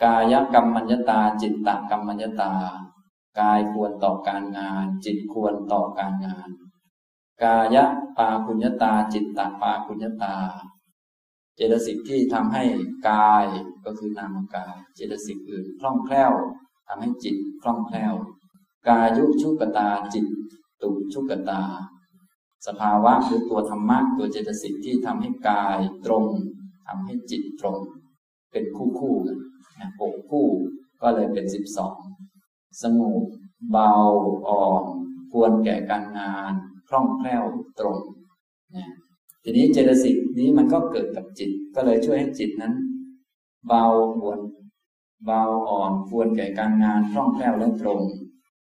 [0.04, 2.54] กายกรรมมัญญตา จิตตะกรรมมัญญตา
[3.40, 6.50] กายควรต่อการงาน จิตควรต่อการงาน
[7.44, 7.78] กาย
[8.18, 10.36] ปาคุญญตา จิตตปาคุญญตา
[11.56, 12.64] เจตสิกที่ทำให้
[13.10, 13.46] กาย
[13.86, 16.34] ก็คือนามกาย เจตสิกอื่นคล่องแคล่ว
[16.88, 18.16] ทำให้จิตคล่องแคล่ว
[18.88, 20.26] กายุชุกตาจิต
[20.82, 21.62] ตุชุกตา
[22.68, 26.26] สภาวะคือตัวธรรมะตัวเจตสิกที่ทำให้กายตรง
[26.88, 27.80] ทำให้จิตตรง
[28.52, 29.38] เป็นคู่คู่กัน
[30.00, 30.48] หกคู่
[31.02, 31.98] ก็เลยเป็นสิบสอง
[32.84, 33.24] สงบ
[33.72, 33.94] เบา
[34.48, 34.84] อ่อน
[35.32, 36.54] ควรแก่การงาน
[36.92, 37.44] คล่องแคล่ว
[37.80, 37.98] ตรง
[38.76, 38.88] นะ
[39.44, 42.74] ทีนี้เจตสิกนี้มันก็เกิดกับจิต ก็เลยช่วยให้จิตนั้น
[43.68, 43.86] เบา
[44.18, 44.40] ควร
[45.26, 48.02] เบาอ่อนควรแก่การงานคล่องแคล่วและตรง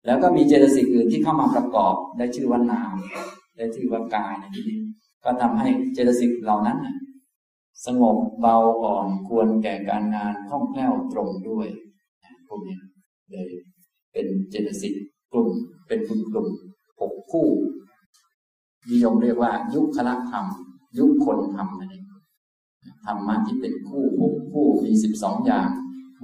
[0.07, 2.94] แล้วก็มีเจตสิกอื่นที่เข้ามาประกอบได้ชื่อว่านาม
[3.57, 4.81] ได้ชื่อว่ากายในที่นี้
[5.24, 6.78] ก็ทำให้เจตสิกเหล่านั้น
[7.87, 11.68] สงบเบาอ่อนควรแก่การงานคล่องแคล่วตรงด้วย
[12.48, 12.78] พวกนี้
[13.31, 13.50] เลย
[14.12, 14.94] เป็นเจตสิก
[15.33, 15.48] กลุ่ม
[15.87, 16.48] เป็นกลุ่มกลุ่ม
[17.00, 17.48] หกคู่
[18.90, 20.44] นิยมเรียกว่า ยุคละธรรม
[20.98, 22.05] ยุคคนธรรมนั่นเอง
[23.05, 25.68] ธรรมะที่เป็นคู่หกคู่มีสิบสองอย่าง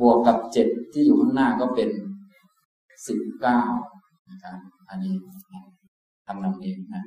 [0.01, 1.91] บวกกับเจ็ดที่อยู่ข้างหน้าก็เป็น
[3.07, 3.61] สิบเก้า
[4.31, 5.15] นะครับอันนี้
[6.27, 7.05] ทำนำเองนะ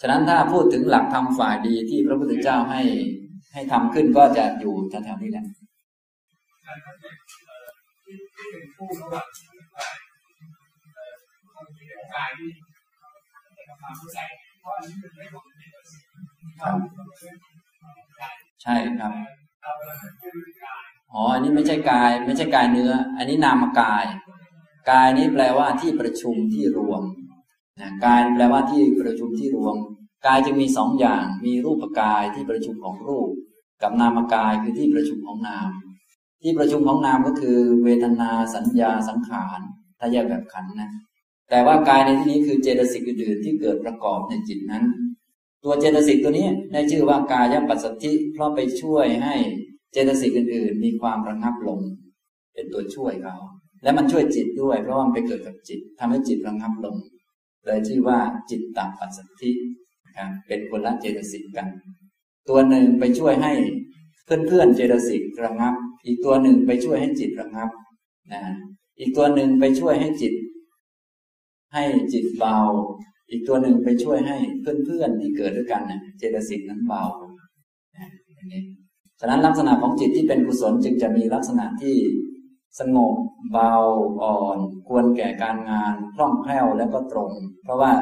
[0.00, 2.82] ฉะนั้นถ้าพูดถึงหลักธรรมฝ่ายดีที่พระพุทธเจ้าให้
[3.52, 5.44] ให้ทำขึ้นก็จะอยู่แถวๆนี้แหละ
[8.04, 9.48] ที่เป็นคู่เขาบอกที่
[18.62, 19.12] ใช่ครับ
[21.12, 24.04] อ๋ออันนี้ไม่ใช่กาย ไม่ใช่กายเนื้อ อันนี้นามกาย
[24.90, 27.02] กายนี้แปลว่าที่ประชุมที่รวม
[27.80, 29.76] นะกายแปลว่าที่ประชุมที่รวม
[30.26, 33.28] กายจะมีสองอย่าง มีรูปกายที่ประชุมของรูป
[33.82, 35.68] กับนามกายคือที่ประชุมของนาม
[36.42, 39.58] ที่ประชุมของนามก็คือ เวทนาสัญญาสังขาร
[39.98, 40.90] ถ้าแยกแบบขันนะ
[41.50, 44.84] แต่ว่ากายในที่นี้คือเจตสิกอื่นๆที่เกิดประกอบในจิตนั้น
[45.64, 49.36] ตัวเจตสิกตัวนี้ได้ชื่อว่ากายปัสสติเพราะไปช่วยให้
[49.92, 51.80] เจตสิกอื่นๆ มีความระงับลง
[52.54, 53.36] เป็นตัวช่วยเขา
[53.82, 56.96] และมันช่วยจิตด้วย เพราะว่ามันไปเกิดกับจิตทำให้จิตระงับลง
[57.64, 58.18] เลยชื่อว่า
[58.50, 59.50] จิตตปัสสธิ
[60.16, 61.66] ครับเป็นคนละเจตสิกกัน
[62.48, 63.52] ตัวหนึ่งไปช่วยให้
[64.24, 65.74] เพื่อนๆเจตสิกระงับ
[66.06, 67.70] อีกตัวหนึ่งไปช่วยให้จิตระงับ
[68.32, 68.42] นะ
[68.98, 70.32] อีกตัวหนึ่งไปช่วยให้จิต
[71.74, 72.56] ให้จิตเบา
[73.30, 77.04] อีกตัวหนึ่งไปช่วยให้เพื่อนๆที่เกิดด้วยกันนะเจตสิกนั้นเบา
[78.36, 78.62] อย่างนี้
[79.20, 81.96] ฉะนั้นลักษณะของจิตที่เป็นกุศลจึงจะมีลักษณะที่
[82.80, 83.14] สงบ
[83.52, 83.72] เบา
[84.22, 87.30] อ่อน ควรแก่การงานคล่องแคล่วแล้วก็ตรง
[87.64, 87.92] เพราะว่า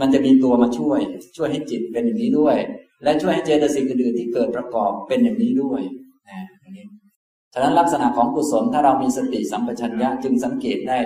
[0.00, 1.00] มันจะมีตัวมาช่วย
[1.36, 2.56] ช่วยให้จิตเป็นอย่างนี้ด้วย
[3.02, 5.82] และช่วยให้เจตสิกอื่นๆที่เกิดประกอบเป็นอย่างนี้ด้วย
[6.28, 6.86] นะอย่างนี้
[7.54, 10.98] ฉะนั้นลักษณะของกุศลถ้าเรามีสติสัมปชัญญะจึงสังเกตได้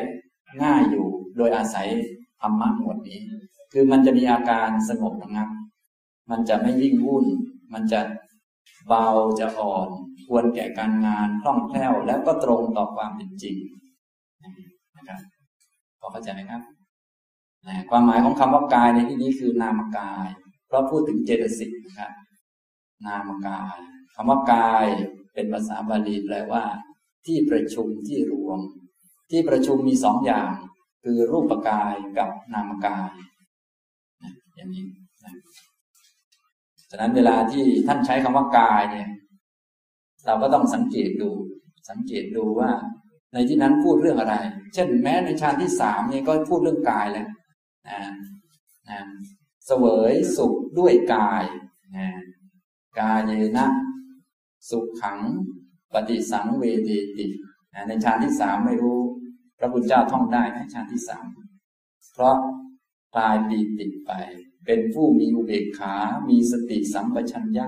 [0.63, 1.89] ง่ายอยู่ โดยอาศัย
[2.41, 3.21] ธรรมะหมวดนี้
[3.73, 5.49] คือมันจะมีอาการสงบระงับ
[6.31, 7.27] มันจะไม่วิ่งวุ่น
[7.73, 8.01] มันจะ
[8.87, 9.09] เบา
[9.41, 9.89] จะอ่อน
[10.27, 13.57] ควรแก่การงานคล่องแคล่วแล้วก็ตรงต่อความเป็นจริง
[14.97, 15.21] นะครับ
[16.01, 16.63] พอเข้าใจไหมครับ
[17.91, 20.29] ความหมายของคำว่ากายในที่นี้คือนามกาย
[20.67, 22.13] เพราะพูดถึงเจตสิกนะครับ
[23.07, 23.77] นามกาย
[24.15, 24.87] คำว่ากาย
[25.35, 26.65] เป็นภาษาบาลีแปลว่า
[27.27, 28.61] ที่ประชุมที่รวม
[29.31, 30.51] ที่ประชุมมีสองอย่าง
[31.03, 33.11] คือรูปกายกับนามกาย
[34.57, 34.85] อย่างนี้
[36.91, 39.09] ฉะนั้นเวลาที่ท่านใช้คำว่ากายเนี่ย
[40.27, 41.31] เราก็ต้องสังเกตดู
[41.91, 42.71] สังเกตดูว่า
[43.33, 44.35] ในที่นั้นพูดเรื่องอะไร
[44.75, 47.29] เช่น แม้ในฌานที่สามเนี่ยก็พูดเรื่องกายแล้ว
[47.89, 47.99] นะ
[48.89, 48.99] นะ
[49.67, 51.45] เสวยสุขด้วยกาย
[51.97, 52.09] นะ
[53.01, 53.67] กายเยนะ
[54.71, 55.19] สุขขัง
[55.93, 57.27] ปฏิสังเวเดติ
[57.89, 59.01] ในฌานที่สามไม่รู้
[59.67, 61.27] ระพุทธเจ้าท่องได้ไหมฌานที่สาม
[62.13, 62.37] เพราะ
[63.19, 64.13] กายปีติดไป
[64.67, 65.95] เป็นผู้มีอุเบกขา
[66.29, 67.67] มีสติสัมปชัญญะ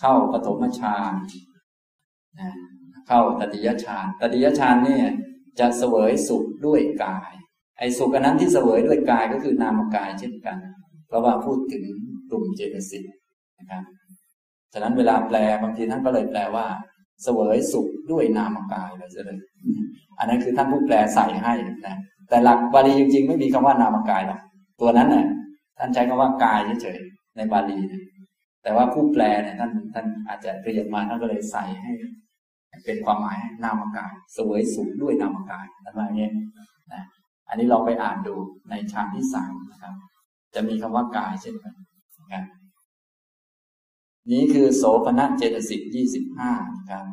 [0.00, 1.12] เข้าปฐมฌาน
[3.08, 5.06] เข้าตติยฌานตติยฌานเนี่ย
[5.58, 7.32] จะเสวยสุขด้วยกาย
[7.78, 10.58] ไอ้สุขอันนั้นที่เสวยด้วยกายก็คือนามกายเช่นกัน
[11.08, 11.84] เพราะว่าพูดถึง
[12.30, 13.04] กลุ่มเจตสิก
[13.58, 13.82] นะครับ
[14.72, 16.66] ฉะนั้นเวลาแปลบางทีท่านก็เลยแปลว่า
[17.22, 19.38] เสวยสุข ด้วยนามกายเลยเลย
[20.18, 21.54] อันนั้นคือท่านผู้แปลใส่ให้
[21.86, 21.96] นะ
[22.28, 24.40] แต่หลักบาลีจริง ๆ ไม่มีคำว่านามกายหรอก
[24.80, 25.26] ตัวนั้นน่ะ
[25.78, 28.02] ท่านใช้คำว่ากายเฉยๆในบาลีนะ
[28.62, 31.92] แต่ว่าผู้แปลเนี่ยท่านท่านอาจจะเรียนมาท่านก็เลยใส่ให้
[32.84, 36.30] เป็นความหมายนามกายสวยสุขด้วยนามกายอะไรอย่างนี้
[36.92, 37.02] นะ
[37.48, 38.34] อันนี้ลองไปอ่านดู
[38.70, 39.94] ในฌานที่สามนะครับ
[40.54, 41.74] จะมีคำว่ากายเช่นกัน
[42.32, 42.44] นะ
[44.32, 47.04] นี้คือโสภณะเจตสิกยี่สิบห้านะครับ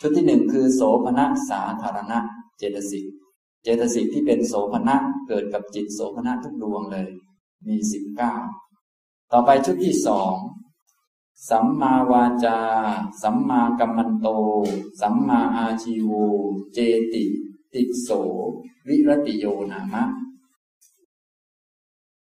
[0.00, 2.18] ชุดที่หนึ่งคือ โสภณะสาธารณะ
[2.58, 3.06] เจตสิก
[3.62, 4.96] เจตสิกที่เป็นโสภณะ
[5.28, 7.08] เกิดกับจิตโสภณะทุกดวงเลย
[7.66, 8.34] มีสิบเก้า
[9.32, 10.34] ต่อไปชุดที่สอง
[11.50, 12.58] สัมมาวาจา
[13.22, 14.28] สัมมากัมมันโต
[15.00, 16.10] สัมมาอาชีโว
[16.72, 16.78] เจ
[17.12, 17.24] ติ
[17.74, 18.08] ติโส
[18.88, 20.04] วิรติโยนามะ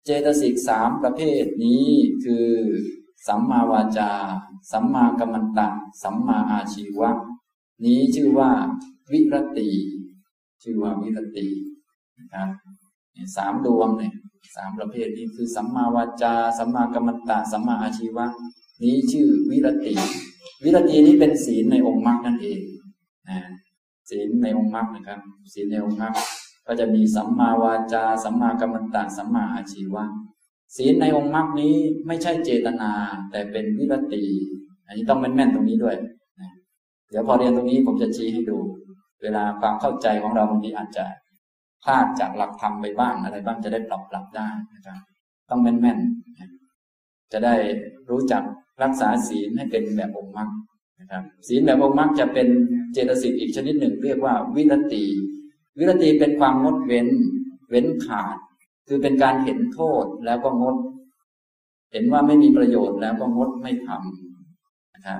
[0.04, 1.88] เจตสิกสามประเภทนี้
[2.24, 2.52] คือ
[3.25, 4.10] สัมมาวาจา
[4.71, 5.67] สัมมากัมมันตะ
[6.03, 7.10] สัมมาอาชีวะ
[7.84, 8.49] นี้ชื่อว่า
[9.12, 9.69] วิรติ
[10.63, 11.47] ชื่อว่าวิรติ
[12.17, 12.49] นะครับ
[13.36, 14.13] สามดวงเนี่ย
[14.56, 18.25] สามประเภทนี้คือสัมมาวาจา สัมมากัมมันตะ สัมมาอาชีวะ
[18.84, 19.93] นี้ชื่อวิรติ
[20.63, 22.60] วิรตินี้เป็นศีลในองค์มรรคนั่นเอง
[23.30, 23.39] นะ
[24.10, 25.19] ศีลในองค์มรรคนะครับ
[25.53, 26.13] ศีลในองค์มรรค
[26.67, 30.03] ก็จะมีสัมมาวาจา สัมมากัมมันตะ สัมมาอาชีวะ
[30.75, 31.75] ศีลในองค์มรรคนี้
[32.08, 32.91] ไม่ใช่เจตนา
[33.32, 34.23] แต่เป็นวิรติ
[34.88, 35.95] อันนี้ต้องแม่นๆตรงนี้ด้วย
[36.41, 36.51] นะ
[37.10, 38.58] เดี๋ยวพอเรียนตรงนี้ผมจะชี้ให้ดู
[39.21, 41.06] เวลาความเข้าใจของเราบางทีอาจจะ
[41.84, 44.99] พลาดจากหลักธรรมไปบ้างอะไรบ้างจะได้ปรับปรับได้นะครับ
[45.49, 47.56] ต้องแม่นๆจะได้
[48.10, 48.43] รู้จัก
[48.84, 50.49] รักษาศีลให้เป็นแบบองค์มรรค
[50.99, 52.47] นะครับศีลแบบองค์มรรคจะเป็น
[52.93, 55.06] เจตสิกอีกชนิดหนึ่ง เรียกว่าวิรติ
[55.77, 57.08] วิรติเป็นความงดเว้น
[57.69, 58.38] เว้นขาด
[58.88, 60.76] คือเป็นการเห็นโทษแล้วก็งด
[61.91, 65.19] เห็นว่าไม่มีประโยชน์แล้วก็งดไม่ทำนะครับ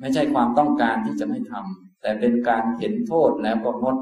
[0.00, 3.96] ไม่ใช่ความต้องการที่จะไม่ทำแต่เป็นการเห็นโทษแล้วก็งด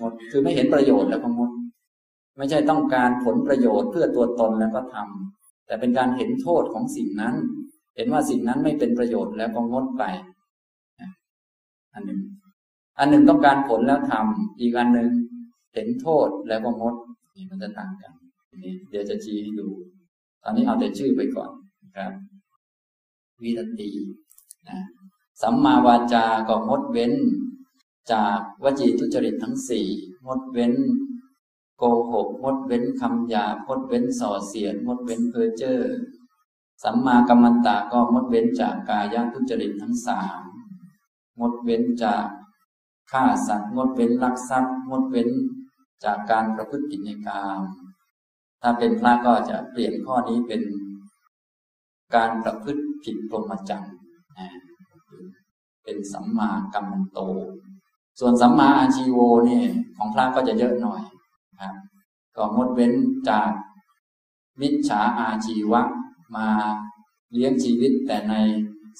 [0.00, 1.50] งดคือไม่เห็นประโยชน์แล้วก็งด
[2.36, 7.34] ไม่ใช่ต้องการผลประโยชน์เพื่อตัวตนแล้วก็ทำแต่เป็นการเห็นโทษของสิ่งนั้น
[7.96, 10.04] เห็นว่าสิ่งนั้นไม่เป็นประโยชน์แล้วก็งดไป
[11.92, 12.20] อันหนึ่ง
[12.98, 15.10] อันหนึ่งต้องการผลแล้วทำอีกอันหนึ่ง
[15.74, 16.94] เห็นโทษแล้วก็งด
[17.50, 18.12] มันจะต่างกัน
[18.64, 19.68] นี่เดี๋ยวจะชี้ให้ดู
[20.42, 21.50] ตอนนี้เอาแต่ชื่อไปก่อน
[21.82, 22.12] นะครับ
[23.42, 23.90] วิรตี
[24.68, 24.78] นะ
[25.42, 27.12] สัมมาวาจาก็งดเว้น
[28.12, 29.88] จากวจีทุจริตทั้งสี่
[30.26, 30.74] งดเว้น
[31.78, 35.80] โกหกงดเว้นคำหยาบงดเว้นส่อเสียดงดเว้นเพ้อเจ้อ
[36.82, 40.40] สัมมากัมมันตาก็งดเว้นจากกายทุจริตทั้งสาม
[41.40, 42.26] งดเว้นจาก
[43.10, 45.28] ฆ่าสัตว์งดเว้นลักทรัพย์งดเว้น
[46.04, 47.60] จากการประพฤติผิดในกาม
[48.62, 50.62] ถ้าเป็นพระก็จะเปลี่ยนข้อนี้เป็น
[52.14, 53.94] การประพฤติผิดพรหมจรรย์
[55.84, 57.20] เป็นสัมมากัมมันโต
[58.20, 61.02] ส่วนสัมมาอาชีโวเนี่ยของพระก็จะเยอะหน่อย
[61.62, 61.74] ครับ
[62.36, 62.92] ก็งดเว้น
[63.28, 63.50] จาก
[64.60, 65.82] มิจฉาอาชีวะ
[66.36, 66.48] มา
[67.32, 68.34] เลี้ยงชีวิตแต่ใน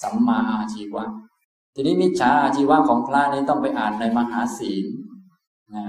[0.03, 1.05] สัมมาอาชีวะ
[1.75, 4.87] ทีนี้มิจฉาอาชีวะของพระนี้ต้องไปอ่านในมหาศีล
[5.75, 5.85] นะ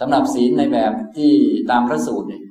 [0.00, 1.32] สำหรับศีลในแบบที่
[1.70, 2.44] ตามพระสูตรเนี่ย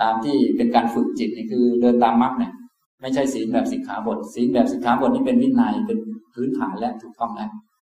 [0.00, 2.52] ตามที่เป็นการฝึกจิตนี่คือเดินตามมรรคเนี่ย
[3.00, 5.98] ไม่ใช่ศีลแบบสิกขาบท ศีลแบบสิกขาบทนี่เป็นวินัยเป็น
[6.34, 7.50] พื้นฐานและถูกต้องแล้ว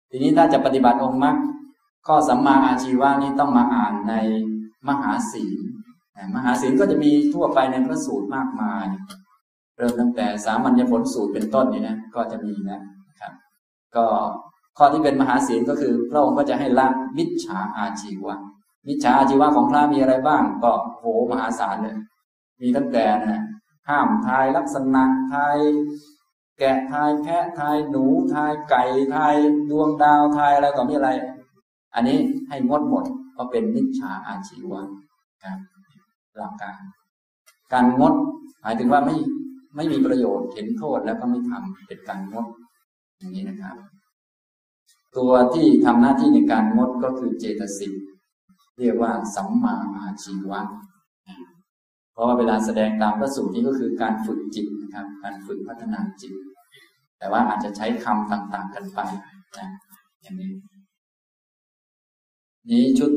[0.10, 1.36] ทีนี้ถ้าจะปฏิบัติองค์มรรค
[2.08, 4.14] ข้อสัมมาอาชีวะนี้ต้องมาอ่านใน
[4.88, 5.60] มหาศีล
[6.36, 8.86] มหาศีลก็จะมีทั่วไปในพระสูตรมากมาย
[9.78, 12.80] เริ่มตั้งแต่สามัญญผลสูตรเป็นต้นนี่นะก็จะมีนะ
[13.20, 13.34] ครับ
[13.96, 14.06] ก็
[14.78, 18.36] ข้อที่เป็นมหาศีลก็คือพระองค์ก็จะให้ละมิจฉาอาชีวะ
[18.88, 21.98] มิจฉาอาชีวะของพระมีอะไรบ้าง ก็โหมหาศาลเลย
[22.62, 23.44] มีตั้งแต่นะ
[23.90, 25.58] ห้ามทายลักษณะทาย
[26.60, 28.84] แกะทายแพะทายหนูทายไก่
[29.16, 29.36] ทาย
[29.70, 31.10] ดวงดาวทายอะไรต่อมีอะไร
[31.96, 33.04] อันนี้ให้งดหมด
[33.38, 34.82] ก็เป็นนิจฉาอาชีวะ
[35.44, 35.60] ครับ
[36.38, 36.80] หลักการ
[37.74, 38.14] การงด
[38.62, 39.16] หมายถึงว่าไม่
[39.76, 42.48] ไม่มีประโยชน์เห็นโทษแล้วก็ไม่ทำเป็นการงด
[43.18, 43.76] อย่างนี้นะครับ
[45.18, 47.94] ตัวที่ทำหน้าที่ในการงดก็คือเจตสิก
[48.80, 50.62] เรียกว่าสัมมาอาชีวะ
[52.14, 56.34] เพราะว่าเวลาแสดงตามพระสูตรนี้ก็คือการฝึกจิตนะครับ การฝึกพัฒนาจิต
[57.20, 59.00] แต่ว่าอาจจะใช้คำต่างๆกันไป
[59.58, 59.68] นะ
[60.22, 60.52] อย่างนี้
[62.70, 63.12] นี้ชุด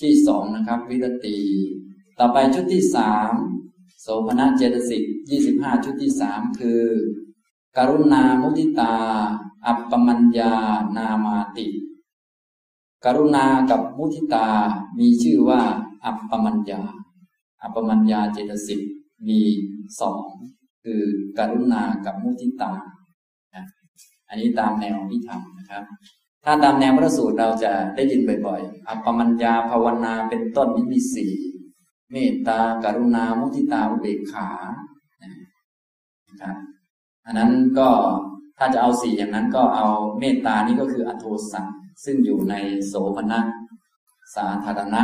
[0.00, 1.38] ที่สองนะครับ วิรตี
[2.18, 3.32] ต่อไปชุดที่สาม
[4.00, 6.82] โสมนัสเจตสิกยี่สิบห้าชุดที่สามคือ
[7.76, 8.94] กรุณามุทิตา
[9.66, 10.54] อัปปมัญญา
[10.96, 11.66] นามาติ
[13.04, 14.48] กรุณากับมุทิตา
[14.98, 15.60] มีชื่อว่า
[16.04, 16.82] อัปปมัญญา
[17.62, 18.80] อัปปมัญญาเจตสิก
[19.28, 19.40] มี
[20.00, 20.24] สอง
[20.84, 21.02] คือ
[21.38, 22.72] กรุณากับมุทิตา
[24.28, 25.84] อันนี้ตามแนวที่ทำนะครับ
[26.44, 31.32] ถ้าตามแนวพระสูตรเราจะได้ยินบ่อยๆ อัปปมัญญาภาวนาเป็นต้นนี้มีสี่
[32.12, 34.48] เมตตาการุณามุทิตาอุเบกขา
[36.28, 36.56] นะครับ
[37.26, 37.88] อันนั้นก็
[38.58, 39.88] ถ้าจะเอาสี่อย่างนั้นก็เอา
[40.18, 41.66] เมตตานี่ก็คืออโทสัง
[42.04, 42.54] ซึ่งอยู่ใน
[42.86, 43.40] โสภณะ
[44.36, 45.02] สาธารณะ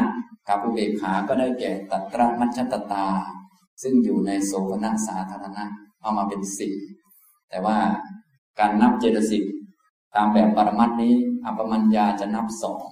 [0.49, 3.07] กับอุเบกขาก็ได้แก่ตัตระมัชตตา
[3.83, 5.65] ซึ่งอยู่ในโสภณะสาธารณะ
[6.01, 6.75] เอามาเป็นสี่
[7.51, 7.79] แต่ว่า
[8.59, 9.45] การนับเจตสิก
[10.15, 11.15] ตามแบบปรมัตนี้
[11.45, 12.89] อัปมัญญาจะนับสอง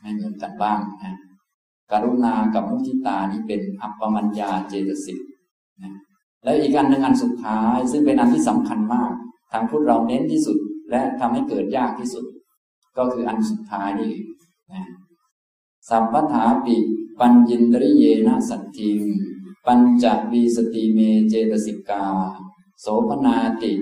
[0.00, 1.14] ไม่เหมือนกันบ้างนะ
[1.90, 5.18] กรุณากับมุทิตานี้เป็นอัปปมัญญาเจตสิก
[5.82, 5.92] นะ
[6.44, 9.12] แล้วอีกอันหนึ่งอันสุดท้าย ซึ่งเป็นอันที่สำคัญมาก
[9.52, 10.58] ทางพุทธเราเน้นที่สุด
[10.90, 12.24] และทำให้เกิดยากที่สุด
[12.96, 14.14] ก็คืออันสุดท้ายนี่
[14.72, 14.84] นะ
[15.90, 16.76] สัมปทาปิ
[17.20, 19.00] ปัญญินตริเยนะสัตทิง
[19.66, 22.06] ปัญจวีสติเมเจตสิกา
[22.80, 23.72] โสภนาติ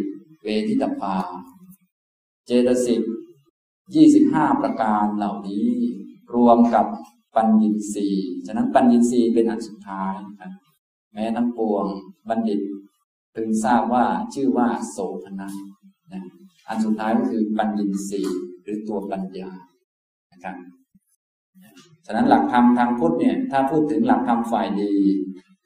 [0.43, 1.17] เวทิตภา
[2.47, 3.03] เจตสิก
[3.95, 5.69] ยี่สิบห้าประการเหล่านี้
[6.35, 6.87] รวมกับ
[7.37, 8.07] ปัญญินสี
[8.47, 10.53] ฉะนั้นปัญญินสีเป็นอันสุดท้ายครับ
[11.13, 11.87] แม้ทั้งปวง
[12.29, 12.61] บัณฑิต
[13.35, 15.49] พึงทราบว่าชื่อว่าโสภณะ
[16.13, 16.23] นะ
[16.69, 18.21] อันสุดท้ายก็คือปัญญินสี
[18.63, 19.51] หรือตัวปัญญา
[20.33, 20.57] นะครับ
[22.07, 24.93] ฉะนั้นหลักธรรมทางพุทธเนี่ยถ้าพูดถึงหลักธรรมฝ่ายดี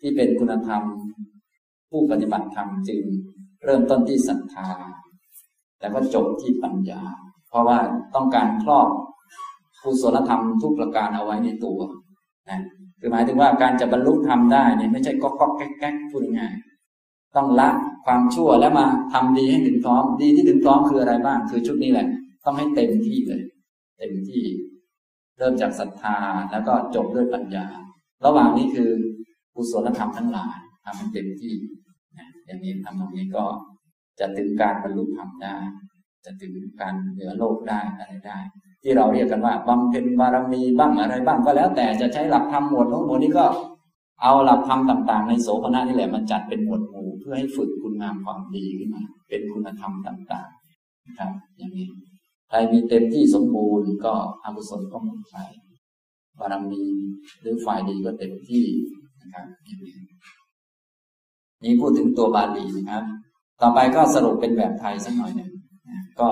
[0.00, 0.82] ที่เป็นคุณธรรม
[1.90, 3.02] ผู้ปฏิบัติธรรมจึง
[3.64, 4.68] เริ่มต้นที่ศรัทธา
[5.80, 7.02] แล้วก็จบที่ปัญญา
[7.48, 7.78] เพราะว่า
[8.14, 8.88] ต้องการครอบ
[9.82, 11.80] กุศลธรรมทุกประการเอาไว้ในตัว
[12.50, 12.60] นะ
[13.00, 16.54] คือหมายถึงว่าการจะบรรลุธรรมได้เนี่ยไม่ใช่ก๊อกก๊อกแก๊กแก๊กพูดง่าย
[17.36, 17.68] ต้องละ
[18.04, 22.06] ความชั่วแล้วมาทำดีให้ถึงพร้อม ดีที่ถึงพร้อมคืออะไรบ้าง คือชุดนี้แหละ
[22.44, 23.42] ต้องให้เต็มที่เลย
[23.98, 24.44] เต็มที่
[25.38, 26.16] เริ่มจากศรัทธา
[26.50, 27.66] แล้วก็จบด้วยปัญญา
[28.24, 28.90] ระหว่างนี้คือ
[29.54, 31.52] กุศลธรรมทั้งหลายทำให้เต็มที่
[32.46, 33.44] อย่างนี้ทำตรงนี้ก็
[34.20, 35.56] จะถึงการบรรลุธรรมได้
[36.24, 38.38] จะถึงการเหนือโลกได้อะไรได้
[38.82, 43.46] ที่เราเรียกกันว่าบำเพ็ญบารมีบ้างอะไรบ้างก็แล้วแต่จะใช้หลักธรรมหมวดน้งหมวดนี้ก็
[44.22, 51.88] เอาหลักธรรมต่าง ๆ ในโสภณะนี่แหละมาจัดเป็นหมวดหมู่เพื่อให้ฝึกคุณงามความดีขึ้นมาเป็นคุณธรรมต่างๆนะครับ อย่างนี้
[52.48, 54.14] ใครมีเต็มที่สมบูรณ์ก็
[54.44, 55.36] อกุศลก็หมดไป
[56.38, 56.84] บารมี
[57.40, 58.64] หรือฝ่ายดีก็เต็มที่
[59.22, 59.96] นะครับอย่างนี้
[61.62, 63.04] นี้พูดถึงตัวบาลีนะครับ
[63.62, 65.52] ต่อไปก็สรุปเป็นแบบไทยสักหน่อยหนึ่ง
[66.20, 66.30] ก็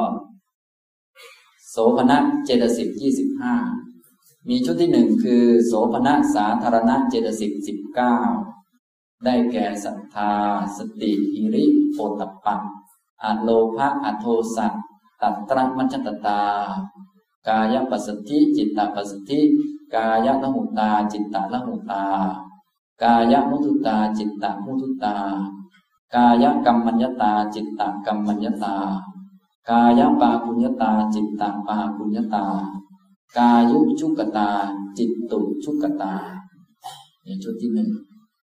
[1.70, 3.54] โสภณะเจตสิกยี่สิบห้า
[4.48, 8.16] มีชุดที่หนึ่งคือ โสภณะสาธารณะเจตสิกสิบเก้า
[9.24, 10.32] ได้แก่ศรัทธา
[10.76, 12.62] สติหิริโพตปัง
[13.22, 14.26] อโลภะอโท
[14.56, 14.72] สัต
[15.22, 16.42] ตัตระมัชตตา
[17.48, 19.40] กายปัสสติจิตตปัสสติ
[19.94, 22.04] กายละหุตา จิตตละหุตา
[23.02, 25.16] กายมุทุตา จิตตมุทุตา
[26.14, 28.76] กายกรรมัญญตา จิตตกรรมัญญตา
[29.68, 32.46] กายปาปุญญตา จิตตปาปุญญตา
[33.36, 34.50] กายุชุกตา
[34.98, 36.14] จิตตุชุกตา
[37.26, 37.90] นี่างชุดที่หนึ่ง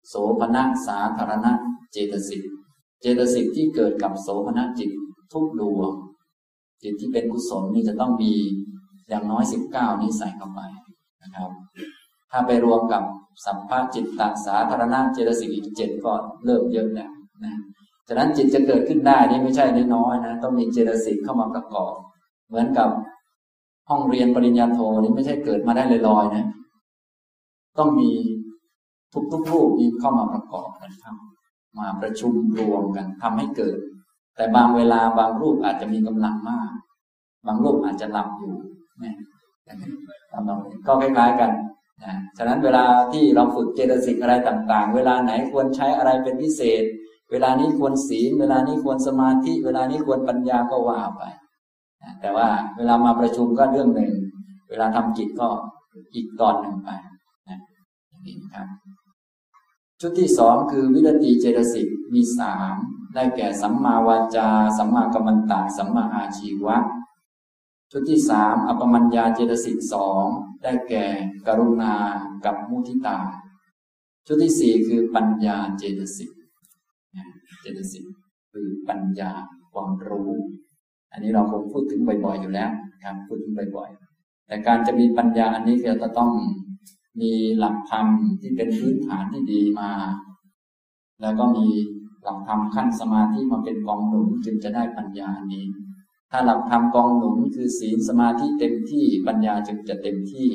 [0.07, 1.51] โสภณะสาธารณะ
[1.91, 2.43] เจตสิก
[3.01, 4.91] เจตสิกที่เกิดกับโสภณะจิต
[5.31, 5.91] ทุกดวง
[6.83, 8.33] จิตที่เป็นกุศลนี่จะต้องมี
[9.09, 10.61] อย่างน้อยสิบเก้านี้ใส่เข้าไป
[11.23, 11.49] นะครับ
[12.31, 13.03] ถ้าไปรวมกับ
[13.45, 16.13] สัมภาจิตตสาธารณะเจตสิกอีกเจ็ดก็
[16.45, 17.11] เริ่มเยอะแล้ว
[17.43, 17.53] นะ
[18.07, 19.65] ฉะนั้นจิตจะเกิดขึ้นได้นี่ไม่ใช่
[19.95, 21.93] น้อยนะ ต้องมีเจตสิกเข้ามาประกอบ
[22.47, 22.89] เหมือนกับ
[23.89, 26.45] ห้องเรียนปริญญาโทนี่ไม่ใช่เกิดมาได้ลอยๆนะ
[27.77, 28.09] ต้องมี
[29.13, 31.15] ทุกทุกรูปนี้เข้ามาประกอบกันครับ
[31.79, 33.77] มาประชุมรวมกันทำให้เกิด
[34.35, 36.71] แต่บางเวลาบางรูปอาจจะมีกำลังมาก
[37.47, 38.53] บางรูปอาจจะหลับอยู่
[38.99, 39.15] เนี่ย
[40.31, 41.51] ทำนองก็คล้ายๆกัน
[42.03, 42.83] นะฉะนั้นเวลา
[43.13, 46.83] ที่เราฝึกเจตสิกอะไรต่าง ๆ เวลาไหนควรใช้อะไรเป็นพิเศษ
[47.31, 51.23] เวลานี้ควรศีล เวลานี้ควรสมาธิ เวลานี้ควรปัญญาก็ว่าไป
[52.21, 52.47] แต่ว่า
[52.77, 54.13] เวลามาประชุมก็เรื่องหนึ่ง
[54.69, 55.49] เวลาทำกิจก็
[56.13, 56.89] อีกตอนหนึ่งไป
[57.47, 57.59] นะ
[58.23, 58.67] อย่างนี้ครับ
[60.01, 62.73] ชุดที่สองคือวิรติเจตสิกมีสาม
[63.13, 66.77] ได้แก่สัมมาวาจา สัมมากัมมันตะสัมมาอาชีวะ
[67.91, 70.25] ชุดที่สามอปมัญญาเจตสิกสอง
[70.63, 71.05] ได้แก่
[71.47, 71.93] กรุณา
[72.45, 73.19] กับมุทิตา
[74.25, 76.31] ชุดที่สี่คือปัญญาเจตสิก
[77.61, 78.05] เจตสิก
[78.51, 79.31] คือปัญญา
[79.73, 80.31] ความรู้
[81.17, 82.71] อันนี้เราคงพูดถึงบ่อยๆอยู่แล้ว
[83.03, 86.31] ครับพูดถึงบ่อยๆ แต่การจะมีปัญญาอันนี้เราจะต้อง
[87.21, 88.07] มีหลักธรรม
[88.41, 89.91] ที่เป็นพื้นฐานที่ดีมา
[91.21, 91.67] แล้วก็มี
[92.23, 95.65] หลักธรรมขั้นสมาธิมาเป็นกองหนุนจึงจะได้ปัญญาอันนี้
[96.31, 100.49] ถ้าหลักธรรมกองหนุนคือศีลสมาธิเต็มที่ปัญญาจึงจะเต็มที่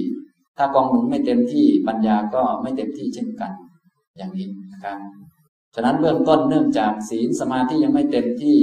[0.56, 3.52] ถ้ากองหนุนไม่เต็มที่ปัญญาก็ไม่เต็มที่เช่นกัน
[4.16, 4.98] อย่างนี้นะครับ
[5.74, 8.58] ฉะนั้นเบื้องต้นเนื่องจากศีลสมาธิยังไม่เต็มที่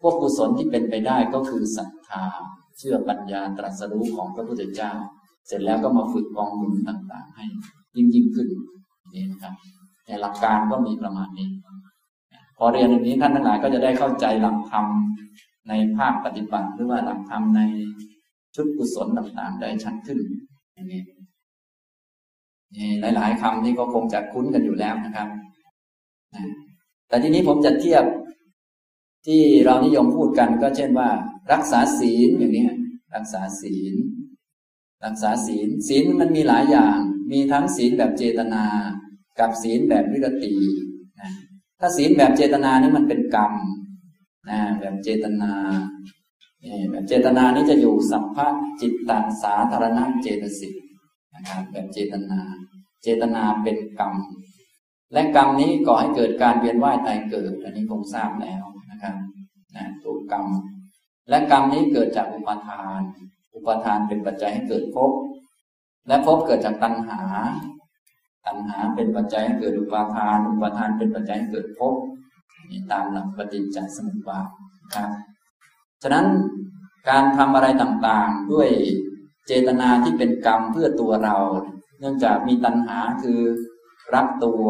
[0.00, 2.24] พวกกุศลที่เป็นไปได้ก็คือศรัทธา
[2.78, 4.92] เชื่อปัญญาตรัสรู้ของพระพุทธเจ้า
[5.46, 7.46] เสร็จแล้วก็มาฝึกกองหนุนต่างๆ ให้
[7.96, 8.48] ยิ่งยิ่งขึ้น
[9.14, 9.54] นี่นะครับ
[10.04, 11.48] แต่หลักการก็มีประมาณนี้
[12.58, 14.86] พอเรียนอย่างนี้ท่านทั้งหลายก็จะได้เข้าใจหลักธรรม
[15.68, 17.60] ในภาคปฏิบัติ หรือว่าหลักธรรมใน
[18.54, 20.18] ชุดกุศลต่างๆ ได้ชัดขึ้น
[20.74, 21.02] อย่างนี้
[22.76, 25.28] นี่หลาย ๆคำที่ก็คงจะคุ้นกันอยู่แล้วนะครับ
[27.08, 28.04] แต่ทีนี้ผมจะเทียบ
[29.26, 31.08] ที่เรานิยมพูดกันก็เช่นว่า
[31.52, 32.68] รักษาศีลอย่างนี้
[33.14, 33.94] รักษาศีล
[35.04, 36.98] รักษาศีล ศีลมันมีหลายอย่าง
[37.32, 38.64] มีทั้งศีลแบบเจตนา
[39.38, 40.54] กับศีลแบบวิรติ
[41.80, 43.52] ถ้าศีลแบบเจตนานี่มันเป็นกรรม
[44.50, 45.52] นะแบบเจตนา
[46.90, 48.48] แบบเจตนานี้จะอยู่สัพพะ
[48.80, 50.74] จิตตังสาธารณะเจตสิก
[51.34, 52.40] นะครับแบบเจตนา
[53.02, 54.14] เจตนาเป็นกรรม
[55.12, 58.64] และกรรมนี้ก่อให้เกิดการเวียนว่ายตายเกิด อันนี้คงทราบแล้ว
[60.30, 60.46] กรรม
[61.28, 63.00] และกรรมนี้เกิดจากอุปทาน
[63.54, 65.10] อุปทานเป็นปัจจัยให้เกิดภพ
[66.08, 67.22] และภพเกิดจากตัณหา
[68.46, 71.94] ตัณหาเป็นปัจจัยให้เกิดอุปาทาน อุปาทานเป็นปัจจัยให้เกิดภพ
[72.70, 74.48] นี่ตามหลักปฏิจจสมุปบาท
[74.94, 75.10] ครับ
[76.02, 76.26] ฉะนั้น
[77.08, 78.68] การทำอะไรต่างๆ ด้วย
[79.46, 81.36] เจตนาที่เป็นกรรมเพื่อตัวเรา
[81.98, 83.40] เนื่องจากมีตัณหาคือ
[84.14, 84.66] รักตัว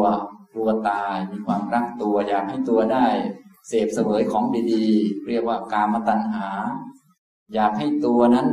[0.53, 3.07] กลัวตาย มีความรักตัวอยากให้ตัวได้
[3.67, 6.47] เสพเสวยของดีๆ เรียกว่ากามตัณหา
[7.53, 8.47] อยากให้ตัวนั้น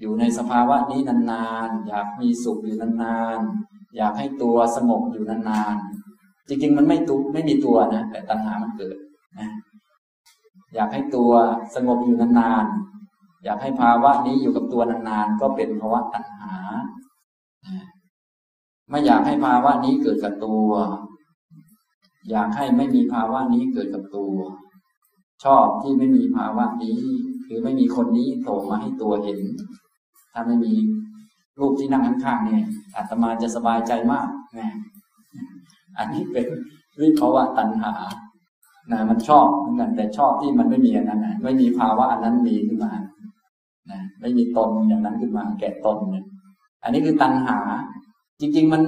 [0.00, 8.96] อยู่ในสภาวะนี้นานๆ อยากมีสุขอยู่นานๆ อยากให้ตัวสงบอยู่นานๆ จริงๆ มันไม่ตุไม่มีตัวนะ แต่ตัณหามันเกิด
[9.38, 9.48] นะ
[10.74, 11.32] อยากให้ตัว
[11.74, 16.54] สงบอยู่นานๆ อยากให้ภาวะนี้อยู่กับตัวนานๆ ก็เป็นภาวะตัณหา
[18.90, 20.70] ไม่อยากให้ภาวะนี้เกิดกับตัว
[22.30, 24.36] อยากให้ไม่มีภาวะนี้เกิดกับตัว
[25.44, 26.98] ชอบที่ไม่มีภาวะนี้
[27.46, 29.40] คือไม่มีคนนี้โผล่มาให้ตัวเห็น
[30.32, 30.72] ถ้าไม่มี
[31.58, 32.64] รูปที่นั่งข้างๆเนี่ย
[32.96, 34.68] อาตมาจะสบายใจมากนะ
[35.98, 36.46] อันนี้เป็น
[37.00, 37.92] วิภาวะตัณหา
[38.90, 42.92] นะมันชอบเหมือนกันแต่ชอบที่มันไม่มีอันนั้นนะไม่มีภาวะอันนั้นมีขึ้นมา
[43.90, 46.26] นะไม่มีตนอย่างนั้นขึ้นมา แก่ตนเนี่ย
[46.82, 47.58] อันนี้คือตัณหา
[48.40, 48.82] จริง ๆ มัน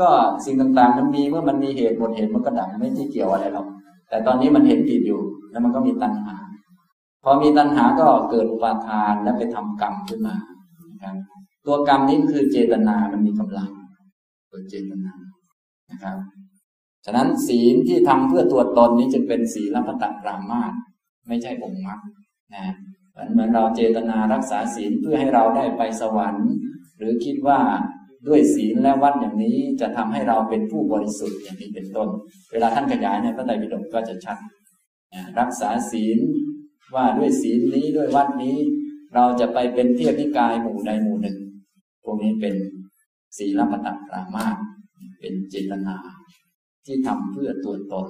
[0.00, 0.08] ก็
[0.44, 3.66] สิ่งต่างๆ มันมีเมื่อมันมีเหตุหมดเหตุมันก็ดับไม่ที่เกี่ยวอะไรหรอก
[4.08, 5.20] แต่ตอนนี้มันเห็นผิดอยู่
[5.50, 6.36] แล้วมันก็มีตัณหา
[7.24, 10.36] พอมีตัณหาก็เกิดอุปาทานและไปทำกรรมขึ้นมา
[10.90, 11.14] นะครับ
[11.66, 13.70] ตัวกรรมนี้คือเจตนามันมีกำลัง
[14.50, 15.12] ตัวเจตนา
[15.90, 16.16] นะครับ
[17.04, 20.72] ฉะนั้นศีลที่ทำเพื่อตัวตนนี้จึงเป็นศีลพัตตปรามาส
[21.28, 22.00] ไม่ใช่องค์มรรค
[22.54, 22.64] นะ
[23.32, 26.48] เหมือนเราเจตนารักษาศีลเพื่อให้เราได้ไปสวรรค์
[26.98, 27.60] หรือคิดว่า
[28.28, 32.08] ด้วยศีลและวัดอย่างนี้จะทำให้เราเป็นผู้บริสุทธิ์อย่างนี้เป็นต้น
[32.52, 34.36] เวลาท่านขยายในพระไตรปิฎกก็จะชัด
[35.38, 36.18] รักษาศีล
[36.94, 38.56] ว่าด้วยศีลนี้ด้วยวัดนี้
[39.14, 41.38] เราจะไปเป็นเทียบนิกายหมู่ใดหมู่หนึ่ง
[42.04, 42.54] พวกนี้เป็น
[43.38, 44.46] ศีลปตัปรามา
[45.20, 45.96] เป็นเจตนา
[46.86, 48.08] ที่ทำเพื่อตัวตน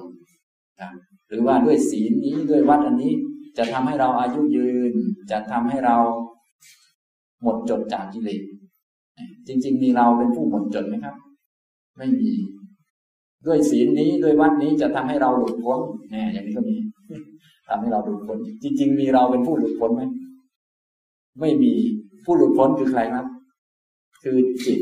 [0.79, 0.93] ครับ
[1.27, 3.13] หรือว่าด้วยศีลนี้ด้วยวัดอันนี้
[3.57, 4.93] จะทำให้เราอายุยืน
[5.31, 5.97] จะทำให้เรา
[7.41, 8.41] หมดจดจากกิเลส
[9.47, 11.15] จริง ๆ มีเราเป็นผู้หมดจดไหมครับ
[11.97, 12.31] ไม่มี
[13.45, 15.79] ด้วยศีลนี้ด้วยวัดนี้จะทำให้เราหลุดพ้น
[16.11, 16.75] แน่อย่างนี้ก็มี
[17.67, 20.03] ทำให้เราหลุดพ้น จริง ๆ มีเราเป็นผู้หลุดพ้นไหม
[21.39, 21.73] ไม่มี
[22.25, 23.27] ผู้หลุดพ้นคือใครครับ
[24.23, 24.79] คือจิต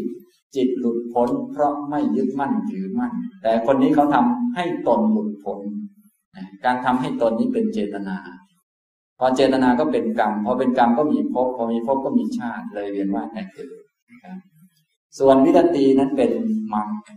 [0.55, 3.11] จิตหลุดพ้น เพราะไม่ยึดมั่นถือมั่น
[3.41, 5.59] แต่คนนี้เขาทำให้ตนหลุดพ้น
[6.65, 8.17] การทำให้ตนนี้เป็นเจตนา
[9.19, 13.67] พอเจตนาก็เป็นกรรม พอเป็นกรรมก็มีภพ พอมีภพก็มีชาติเลยเรียนว่าแต่เกิด
[15.19, 16.31] ส่วนวิรตีนั้นเป็น
[16.73, 17.09] มรรค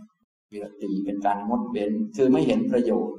[0.51, 3.17] วิรตีเป็นการงดเว้นคือไม่เห็นประโยชน์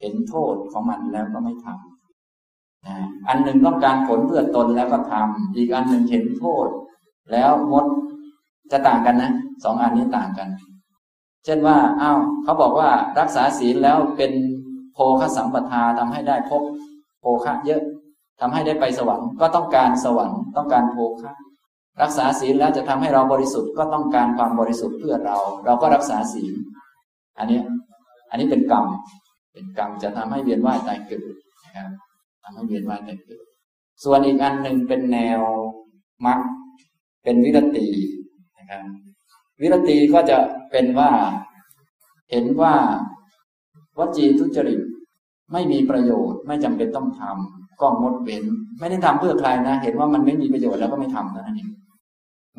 [0.00, 6.68] เห็นโทษของมันแล้วก็ไม่ทำอันหนึ่งต้องการผลเพื่อตนแล้วก็ทำอีกอันหนึ่งเห็นโทษ
[7.32, 7.86] แล้วงด
[8.70, 9.32] จะต่างกันนะ
[9.64, 10.48] สองอันนี้ต่างกัน
[11.44, 14.32] เช่นว่าอ้าวเขาบอกว่ารักษาศีลแล้วเป็น
[14.94, 16.62] โภคสัมปทาทำให้ได้พบ
[17.20, 17.82] โภคะเยอะ
[18.40, 21.32] ทำให้ได้ไปสวรรค์ ก็ต้องการสวรรค์ต้องการโภคะ
[22.02, 26.54] รักษาศีลแล้วจะทำให้เราบริสุทธิ์ก็ต้องการความบริสุทธิ์เพื่อเรา เราก็รักษาศีล
[27.38, 27.60] อันนี้
[28.30, 28.86] อันนี้เป็นกรรม
[29.52, 31.34] เป็นกรรมจะทำให้เวียนว่ายตายเกิด
[31.64, 31.90] นะครับ
[32.42, 33.44] ทำให้เวียนว่ายตายเกิด
[34.04, 35.40] ส่วนอีกอันหนึ่งเป็นแนว
[36.26, 36.40] มรรค
[37.22, 37.86] เป็นวิรติ
[38.58, 38.82] นะครับ
[39.60, 40.36] วิรติก็จะ
[40.70, 41.10] เป็นว่า
[42.30, 42.74] เห็นว่า
[43.98, 44.80] วจีทุจริต
[45.52, 48.44] ไม่มีประโยชน์ไม่จำเป็นต้องทำ ก็งดเว้น
[48.78, 51.70] ไม่ได้ทำเพื่อใครนะ เห็นว่ามันไม่มีประโยชน์แล้วก็ไม่ทำนั่นเอง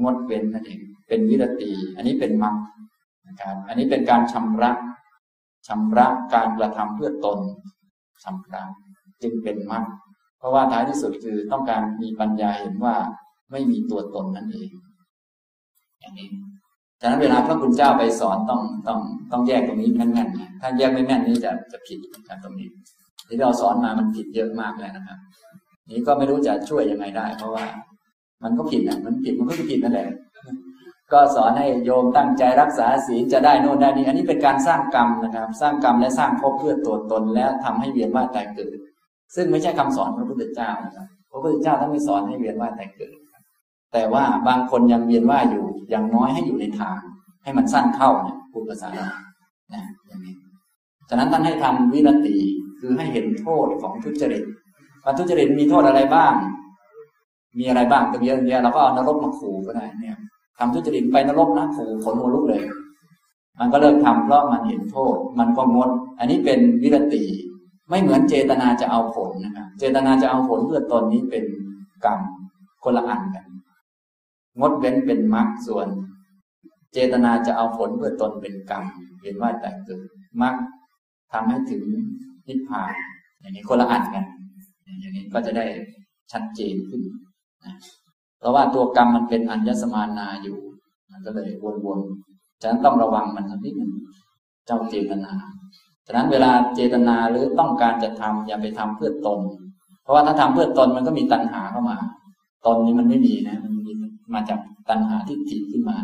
[0.02, 2.56] งดเว้นนั่นเองเป็นวิรติอันนี้เป็นมรรค
[3.28, 4.72] นะครับอันนี้เป็นการชำระ
[5.68, 7.40] ชำระการกระทำเพื่อตน
[8.24, 8.64] ชำระ
[9.22, 9.84] จึงเป็นมรรค
[10.38, 12.96] เพราะว่าท้ายที่สุดคือต้องการมีปัญญาเห็นว่า
[13.52, 14.70] ไม่มีตัวตนนั่นเอง
[16.00, 16.30] อย่างนี้
[17.02, 19.00] ฉะนั้นเวลาพระคุณเจ้าไปสอนต้องต้อง
[19.32, 22.00] ต้องแยกตรงนี้แม่นๆถ้าแยกไม่แม่นนี้จะจะผิด
[22.44, 22.70] ตรงนี้
[23.28, 25.18] ที่เราสอนมามันผิดเยอะมากเลยนะครับ
[25.92, 27.66] นี้ก็ไม่รู้จะช่วยยังไงได้ เพราะว่า
[28.44, 30.08] มันก็ผิดอะมันผิดมันก็ผิดนั่นแหละ
[31.12, 38.76] ก็สอนให้โยมตั้งใจรักษาศีลจะได้โน่นได้นี่อันนี้เป็นการสร้างกรรมนะครับ สร้างกรรมและสร้างภพเพื่อตัวตนและทำให้เวียนว่ายตายเกิด
[39.36, 43.16] ซึ่งไม่ใช่คำสอนพระพุทธเจ้านะครับพระพุทธเจ้าท่านไม่สอนให้เวียนว่ายตายเกิด
[43.94, 46.98] แต่ว่าบางคนยังเวียนว่ายอยู่อย่างน้อยให้อยู่ในทาง
[47.44, 49.08] ให้มันสั้นเข้าเนี่ยพูดภาษาเรา
[49.74, 50.36] นะอย่างนี้
[51.10, 52.38] ฉะนั้นท่านให้ทำวิรติ
[52.82, 54.44] คือให้เห็นโทษของทุจริต
[55.04, 56.34] ว่าทุจริตมีโทษอะไรบ้าง
[57.58, 60.18] มีอะไรบ้างตั้งเยอะแยะเราก็เอานรกมาขู่ก็ได้เนี่ย
[60.58, 62.62] ทำทุจริตไปนรกนะขู่ขนหัวลุกเลย
[63.60, 67.24] มันก็เลิกทำเพราะมันเห็นโทษ มันก็งด อันนี้เป็นวิรติ
[67.90, 71.44] ไม่เหมือนเจตนาจะเอาผลนะครับ เจตนาจะเอาผลเพื่อตนนี้เป็น
[72.06, 72.20] กรรม
[72.84, 73.46] คนละอันกัน
[74.60, 75.88] งดเว้นเป็นมรรคส่วน
[76.94, 78.84] เจตนาจะเอาผลเพื่อตนเป็นกรรม
[79.24, 80.02] เห็นว่าแต่เกิด
[80.42, 80.56] มรรค
[81.32, 81.84] ทำให้ถึง
[82.52, 82.92] นิพพาน
[83.42, 84.26] อย่างนี้คนละอันกัน
[85.02, 85.66] อย่างนี้ก็จะได้
[86.32, 87.02] ชัดเจนขึ้น
[87.66, 87.76] นะ
[88.40, 90.58] เพราะว่าตัวกรรมมันเป็นอัญญสมานาอยู่
[91.12, 91.50] มันก็เลย
[91.86, 93.94] วนๆฉะนั้นต้องระวังมันสักนิดหนึ่ง
[94.66, 95.34] เจ้าเจตนา
[96.08, 99.40] ฉะนั้นเวลาเจตนาหรือต้องการจะทำอย่าไปทำเพื่อตน
[100.04, 101.98] เพราะว่าถ้าทำเพื่อตนมันก็มีตัณหาเข้ามา
[102.66, 103.92] ตนนี้มันไม่มีนะมันมี
[104.34, 105.98] มาจากตัณหาทิฏฐิขึ้นมา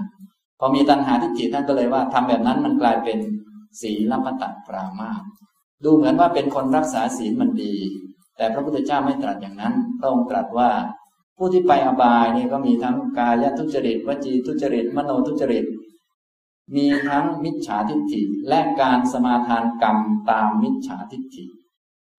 [0.59, 3.17] พอมีตัณหาทิฏฐิท่านก็เลยว่าทำแบบนั้นมันกลายเป็น
[3.81, 5.11] ศีลพัตปรามา
[5.83, 7.75] ดูเหมือนว่าเป็นคนรักษาศีลมันดี
[8.37, 10.69] แต่พระพุทธเจ้าไม่ตรัสอย่างนั้นพระองค์ตรัสว่า
[11.37, 15.65] ผู้ที่ไปอบายนี่ก็มีทั้งกายทุจริตวจีทุจริต มโนทุจริต
[16.75, 19.97] มีทั้งมิจฉาทิฏฐิและการสมาทานกรรม
[20.31, 21.43] ตามมิจฉาทิฏฐิ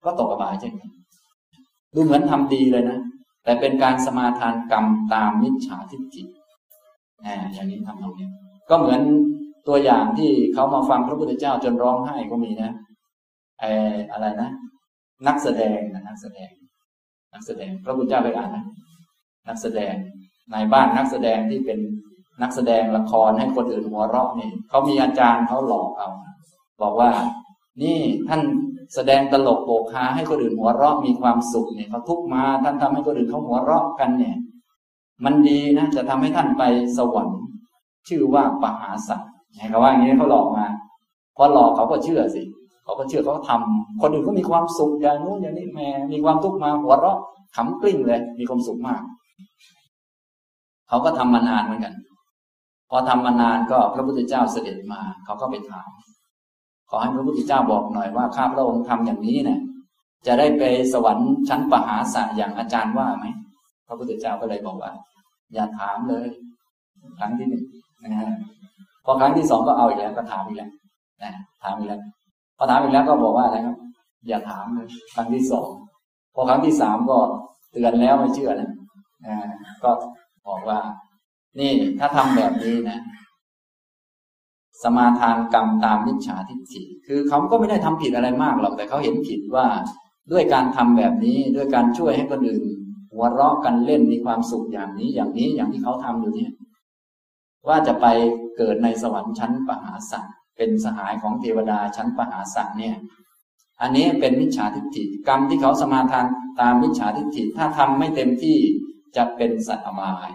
[0.03, 0.91] ก็ตกอบายเช่นกัน
[1.93, 2.99] ดูเหมือนทำดีเลยนะ
[3.43, 6.23] แต่เป็นการสมาทานกรรมตามมิจฉาทิฏฐิ
[7.53, 8.27] อย่างนี้ทำตรงนี้
[8.69, 9.01] ก็เหมือน
[9.67, 12.71] ตัวอย่างที่เขามาฟังพระพุทธเจ้าจนร้องไห้ก็มีนะ
[13.59, 13.63] ไอ
[14.11, 14.49] อะไรนะ
[15.27, 16.49] นักแสดงนะนักแสดง
[17.33, 18.65] นักแสดง พระพุทธเจ้าไปอ่านนะ
[19.47, 19.93] นักแสดง
[20.51, 21.79] ในบ้านนักแสดงที่เป็น
[22.41, 26.09] นักแสดงละครให้คนอื่นหัวเราะนี่เขามีอาจารย์เขาหลอกเอา
[26.81, 27.11] บอกว่า
[27.81, 27.97] นี่
[28.27, 28.41] ท่าน
[28.95, 34.35] แสดงตลกโปกฮาให้คนอื่นหัวเราะมีความสุขเนี่ยเขาทุกมา ท่านทำให้คนอื่นเขาหัวเราะกันเนี่ย
[35.25, 36.63] มันดีนะจะทำให้ท่านไป
[36.97, 37.39] สวรรค์
[38.07, 39.29] ชื่อว่าปหาสัตว์
[39.69, 40.65] เขาว่าอย่างนี้เขาหลอกมา
[41.37, 42.43] พอหลอกเขาก็เชื่อสิ
[42.89, 47.19] เขาก็เชื่อเขาทำคนอื่นก็มีความสุขอย่างนู้นอย่างนี้แม่มีความทุกข์มาหัวเราะ
[47.55, 49.01] ขำกลิ้งเลย มีความสุขมาก
[50.89, 51.93] เขาก็ทำมานานเหมือนกัน
[52.89, 55.89] พอทำมานานก็พระพุทธเจ้าเสด็จมา เขาก็ไปถาม
[56.89, 59.59] ขอให้พระพุทธเจ้าบอกหน่อยว่าข้าพระองค์ทำอย่างนี้เนี่ย
[60.27, 60.63] จะได้ไป
[60.93, 63.25] สวรรค์ชั้นปหาสะอย่างอาจารย์ว่าไหม
[63.87, 64.91] พระพุทธเจ้าก็เลยบอกว่า
[65.53, 66.27] อย่าถามเลย
[67.19, 67.63] ครั้งที่หนึ่ง
[68.03, 68.31] นะฮะ
[69.05, 70.71] พอครั้งที่สองก็เอาอีกแล้วก็ถามอีกแล้ว
[71.23, 71.31] นะ
[71.63, 72.01] ถามอีกแล้ว
[72.59, 73.77] พอถามอีกแล้วก็บอกว่าอะไรครับ
[74.27, 75.69] อย่าถามเลยครั้งที่สอง
[76.35, 77.17] พอครั้งที่สามก็
[77.71, 78.69] เตือนแล้วไม่เชื่อนะ
[79.83, 79.91] ก็
[80.47, 80.79] บอกว่า
[81.59, 82.99] นี่ถ้าทำแบบนี้นะ
[84.83, 89.67] สมาทานกรรมตามมิจฉาทิฏฐิ คือเขาก็ไม่ได้ทำผิดอะไรมากหรอก แต่เขาเห็นผิดว่า
[90.31, 92.63] ด้วยการทำแบบนี้ด้วยการช่วยให้คนอื่น
[93.13, 96.51] หัวเราะกันเล่นมีความสุขอย่างนี้อย่างนี้อย่างที่เขาทำอยู่เนี่ย
[97.67, 98.05] ว่าจะไป
[98.57, 102.95] เกิดในสวรรค์ชั้นปหาสัตว์ เป็นสหายของเทวดาชั้นปหาสัตว์เนี่ย
[103.81, 106.25] อันนี้เป็นมิจฉาทิฏฐิกรรมที่เขาสมาทาน
[106.59, 108.57] ตามมิจฉาทิฏฐิถ้าทำไม่เต็มที่
[109.17, 110.29] จะเป็นสัตว์อบาย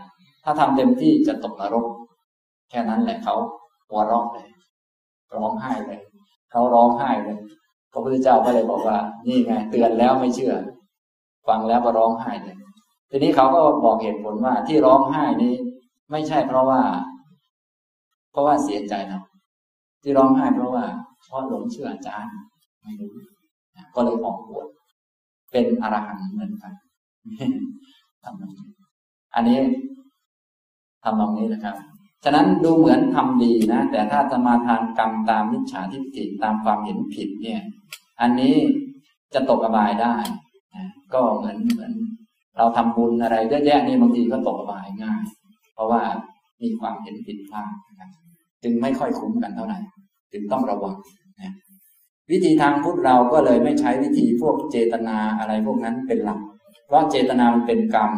[0.45, 1.87] ถ้าทำเต็มที่จะตกนรก
[2.71, 3.35] แค่นั้นแหละเขา
[3.89, 4.49] หัวเราะเลย
[5.35, 6.01] ร้องไห้เลย
[6.51, 7.39] เขาร้องไห้เลย
[7.93, 10.55] พระพุทธเจ้าก็เลยบอกว่า นี่ไง เตือนแล้วไม่เชื่อ
[11.49, 12.57] ฟังแล้วก็ร้องไห้เลย
[13.11, 15.55] ทีนี้เขาก็บอกเหตุผลว่าที่ร้องไห้นี้
[16.11, 16.83] ไม่ใช่เพราะว่า
[18.31, 19.21] เพราะว่าเสียใจนะ
[20.05, 20.85] ที่ร้องไห้เพราะว่า
[21.25, 22.35] เพราะหลงเชื่ออาจารย์
[22.83, 23.11] ไม่รู้
[23.95, 24.67] ก็เลยออกบวช
[25.53, 26.73] เป็นอรหันต์เหมือนกัน
[28.23, 28.67] ทำตรงนี้
[29.35, 29.59] อันนี้
[31.03, 31.77] ทำตรงนี้นะครับ
[32.25, 37.63] ฉะนั้นดูเหมือนทำดีนะ แต่ถ้าจะมาทานกรรมตามมิจฉาทิฏฐิตามความเห็นผิดเนี่ย
[38.21, 38.55] อันนี้
[39.35, 40.15] จะตกอบายได้
[40.75, 41.93] นะก็เหมือนเหมือน
[42.57, 45.23] เราทำบุญอะไรเยอะแยะนี่บางทีก็ตกอบายง่าย
[45.75, 46.03] เพราะว่า
[46.63, 48.24] มีความเห็นผิดพลาดนะครับ
[48.65, 49.79] จึงไม่ค่อยคุ้มกันเท่าไหร่
[50.33, 50.97] จึงต้องระวัง
[51.41, 51.53] นะ
[52.31, 56.41] วิธีทางพุทธเราก็เลยไม่ใช้วิธีพวกเจตนาอะไรพวกนั้นเป็นหลัก
[56.87, 58.13] เพราะเจตนามันเป็นกรรม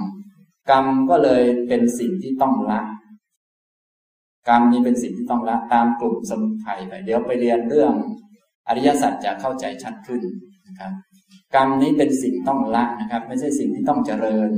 [0.70, 2.80] กรรมก็เลยเป็นสิ่งที่ต้องละ
[4.48, 7.92] กรรมนี้เป็นสิ่งที่ต้องละตามกลุ่มสมุทัยไปเดี๋ยวไปเรียนเรื่อง
[8.68, 10.22] อริยสัจจะเข้าใจชัดขึ้น
[10.68, 10.92] นะครับ
[11.54, 14.50] กรรมนี้เป็นสิ่งต้องละนะครับ ไม่ใช่สิ่งที่ต้องเจริญ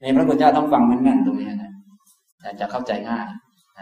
[0.00, 1.72] ในพระพุทธเจ้าต้องฟังแม่นๆตรงนี้นะ
[2.60, 3.26] จะเข้าใจง่าย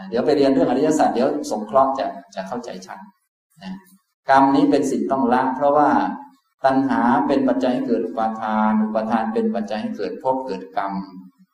[0.09, 2.99] เดี๋ยวไปเรียนเรื่องอริยสัจเดี๋ยวสงเคราะห์จะจะเข้าใจชัด
[3.63, 3.73] นะ
[4.29, 5.89] กรรมนี้เป็นสิ่งต้องละ เพราะว่า
[6.65, 10.91] ตัณหาเป็นปัจจัยให้เกิดอุปาทาน อุปาทานเป็นปัจจัยให้เกิดภพเกิดกรรม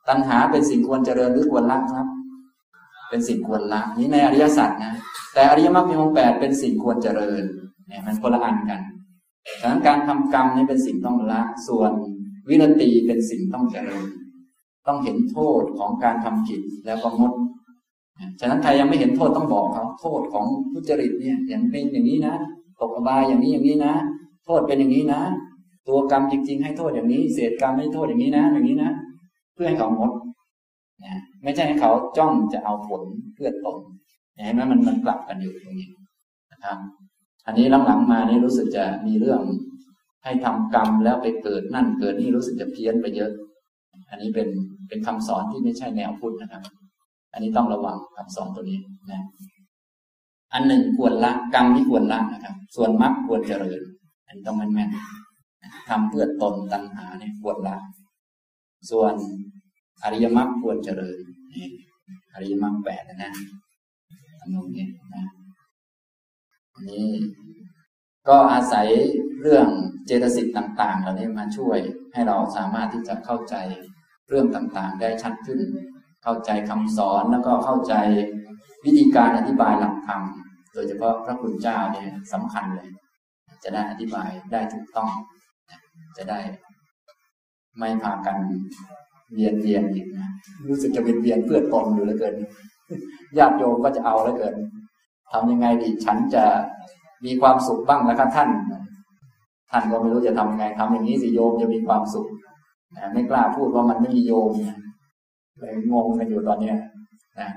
[0.07, 2.07] ตัณหาเป็นสิ่งควรเจริญหรือควรละครับ
[3.09, 4.93] เป็นสิ่งควรละนี้ในอริยสัจนะ
[5.33, 7.43] แต่อริยมรรคมีองค์แปดเป็นสิ่งควรเจริญ
[7.87, 8.81] เนี่ยมันคนละอันกัน
[9.61, 11.91] ดังนั้นการทำกรรมนี้เป็นสิ่งต้องละ ส่วน
[12.49, 14.05] วิรติเป็นสิ่งต้องเจริญ
[14.87, 17.33] ต้องเห็นโทษของการทำผิดแล้วก็งด
[18.39, 22.35] ฉะนั้นใครยังไม่เห็นโทษต้องบอกเขาโทษของทุจริตเนี่ยอย่างเป็นอย่างนี้นะ
[22.81, 23.93] ตกอบายอย่างนี้อย่างนี้นะ
[24.45, 25.21] โทษเป็นอย่างนี้นะ
[25.87, 28.91] ตัวกรรมจริง ๆ ให้โทษอย่างนี้ เศษกรรมให้โทษอย่างนี้นะ อย่างนี้นะ
[29.53, 30.11] เพื่อให้เขาหมด
[31.05, 33.01] นะไม่ใช่ให้เขาจ้องจะเอาผล
[33.35, 33.77] เพื่อตน
[34.45, 35.89] เห็นไหมมันมันกลับกันอยู่ตรงนี้
[36.51, 36.77] นะครับ
[37.45, 39.41] อันนี้หลังๆมานี่รู้สึกจะมีเรื่อง
[40.23, 43.31] ให้ทำกรรมแล้วไปเกิดนั่นเกิดนี่รู้สึกจะเพี้ยนไปเยอะ
[44.09, 44.47] อันนี้เป็น
[44.87, 46.63] เป็นคำสอนที่ไม่ใช่แนวพุทธนะครับ
[47.33, 48.79] อันนี้ต้องระวังคำสอนตัวนี้
[49.11, 49.21] นะ
[50.53, 53.81] อันหนึ่งควรละกรรมที่ควรละนะครับ ส่วนมรรคควรเจริญ
[54.25, 57.77] อันนี้ต้องแม่นๆทำเพื่อตนตัณหาเนี่ยควรละ
[58.89, 59.13] ส่วน
[60.03, 61.17] อริยมรรคควรเจริญ
[61.53, 61.67] นี่
[62.33, 63.31] อริยมรรคแปดนะ
[64.39, 65.25] อันนี้นะ
[66.73, 67.07] อันนี้
[68.27, 68.87] ก็อาศัย
[69.41, 69.67] เรื่อง
[70.05, 71.79] เจตสิกต่าง ๆ เหล่านี้มาช่วย
[72.13, 73.55] ให้เราสามารถที่จะเข้าใจ
[74.29, 75.59] เรื่องต่างๆ ได้ชัดขึ้น
[76.23, 77.93] เข้าใจคำสอนแล้วก็เข้าใจ
[78.85, 80.21] วิธีการอธิบายหลักธรรม
[80.73, 82.89] โดยเฉพาะพระคุณเจ้าเนี่ยสำคัญเลย
[83.63, 85.09] จะได้อธิบายได้ถูกต้อง
[86.17, 86.39] จะได้
[87.77, 88.37] ไม่พากัน
[89.33, 90.29] เวียนเวียนอีกนะ
[90.69, 92.35] รู้สึกจะเวียนเวียนเพื่อตนอยู่แล้วเกิน
[93.37, 94.55] ญาติโยมก็จะเอาแล้วเกิน
[95.31, 96.43] ทำยังไงดีฉันจะ
[97.25, 98.49] มีความสุขบ้างแล้วครับท่าน
[99.71, 102.27] ท่านก็ไม่รู้จะทำยังไงทำอย่างนี้สิโยมจะมีความสุข
[103.13, 104.51] ไม่กล้าพูดว่ามันไม่มีโยม
[105.59, 106.77] เลยงงกันอยู่ตอนเนี้ย
[107.39, 107.49] นะ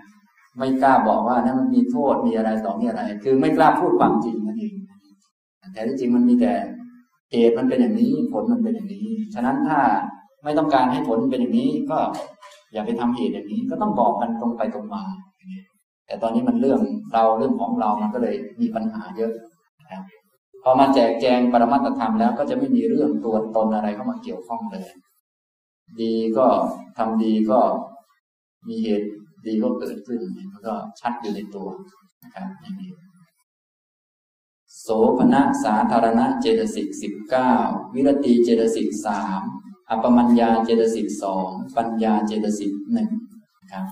[0.59, 4.75] ไม่กล้าบอกว่านั่นมันมีโทษมีอะไรต่อมีอะไร คือไม่กล้าพูดความจริงนั่นเอง
[5.73, 6.53] แต่ที่จริงมันมีแต่
[7.33, 9.81] เหตุมันเป็นอย่างนี้ ผลมันเป็นอย่างนี้ ฉะนั้นถ้า
[10.45, 11.99] ไม่ต้องการให้ผลเป็นอย่างนี้ ก็
[12.73, 15.03] อย่าไปทำเหตุอย่างนี้ ก็ต้องบอกกันตรงไปตรงมา
[16.07, 16.81] แต่ตอนนี้มันเรื่อง
[17.13, 19.33] เราเรื่องของเรามันก็เลยมีปัญหาเยอะ
[19.81, 20.05] นะครับ
[20.63, 24.87] พอมาแจกแจงปรมัตธรรมแล้วก็จะไม่มีเรื่องตัวตนอะไรเข้ามาเกี่ยวข้องเลย
[26.01, 26.47] ดีก็
[26.99, 27.61] ทำดีก็
[28.69, 29.09] มีเหตุ
[29.47, 30.21] ดีก็เกิดขึ้น
[30.53, 31.69] มันก็ชัดอยู่ในตัว
[32.23, 32.91] นะครับอย่างนี้
[34.81, 34.89] โส
[35.19, 37.53] ภณะสาธารณะเจตสิกสิบเก้า
[37.95, 39.41] วิรติเจตสิกสาม
[39.91, 43.09] อปมัญญาเจตสิกสองปัญญาเจตสิกหนึ่ง
[43.73, 43.87] ครับ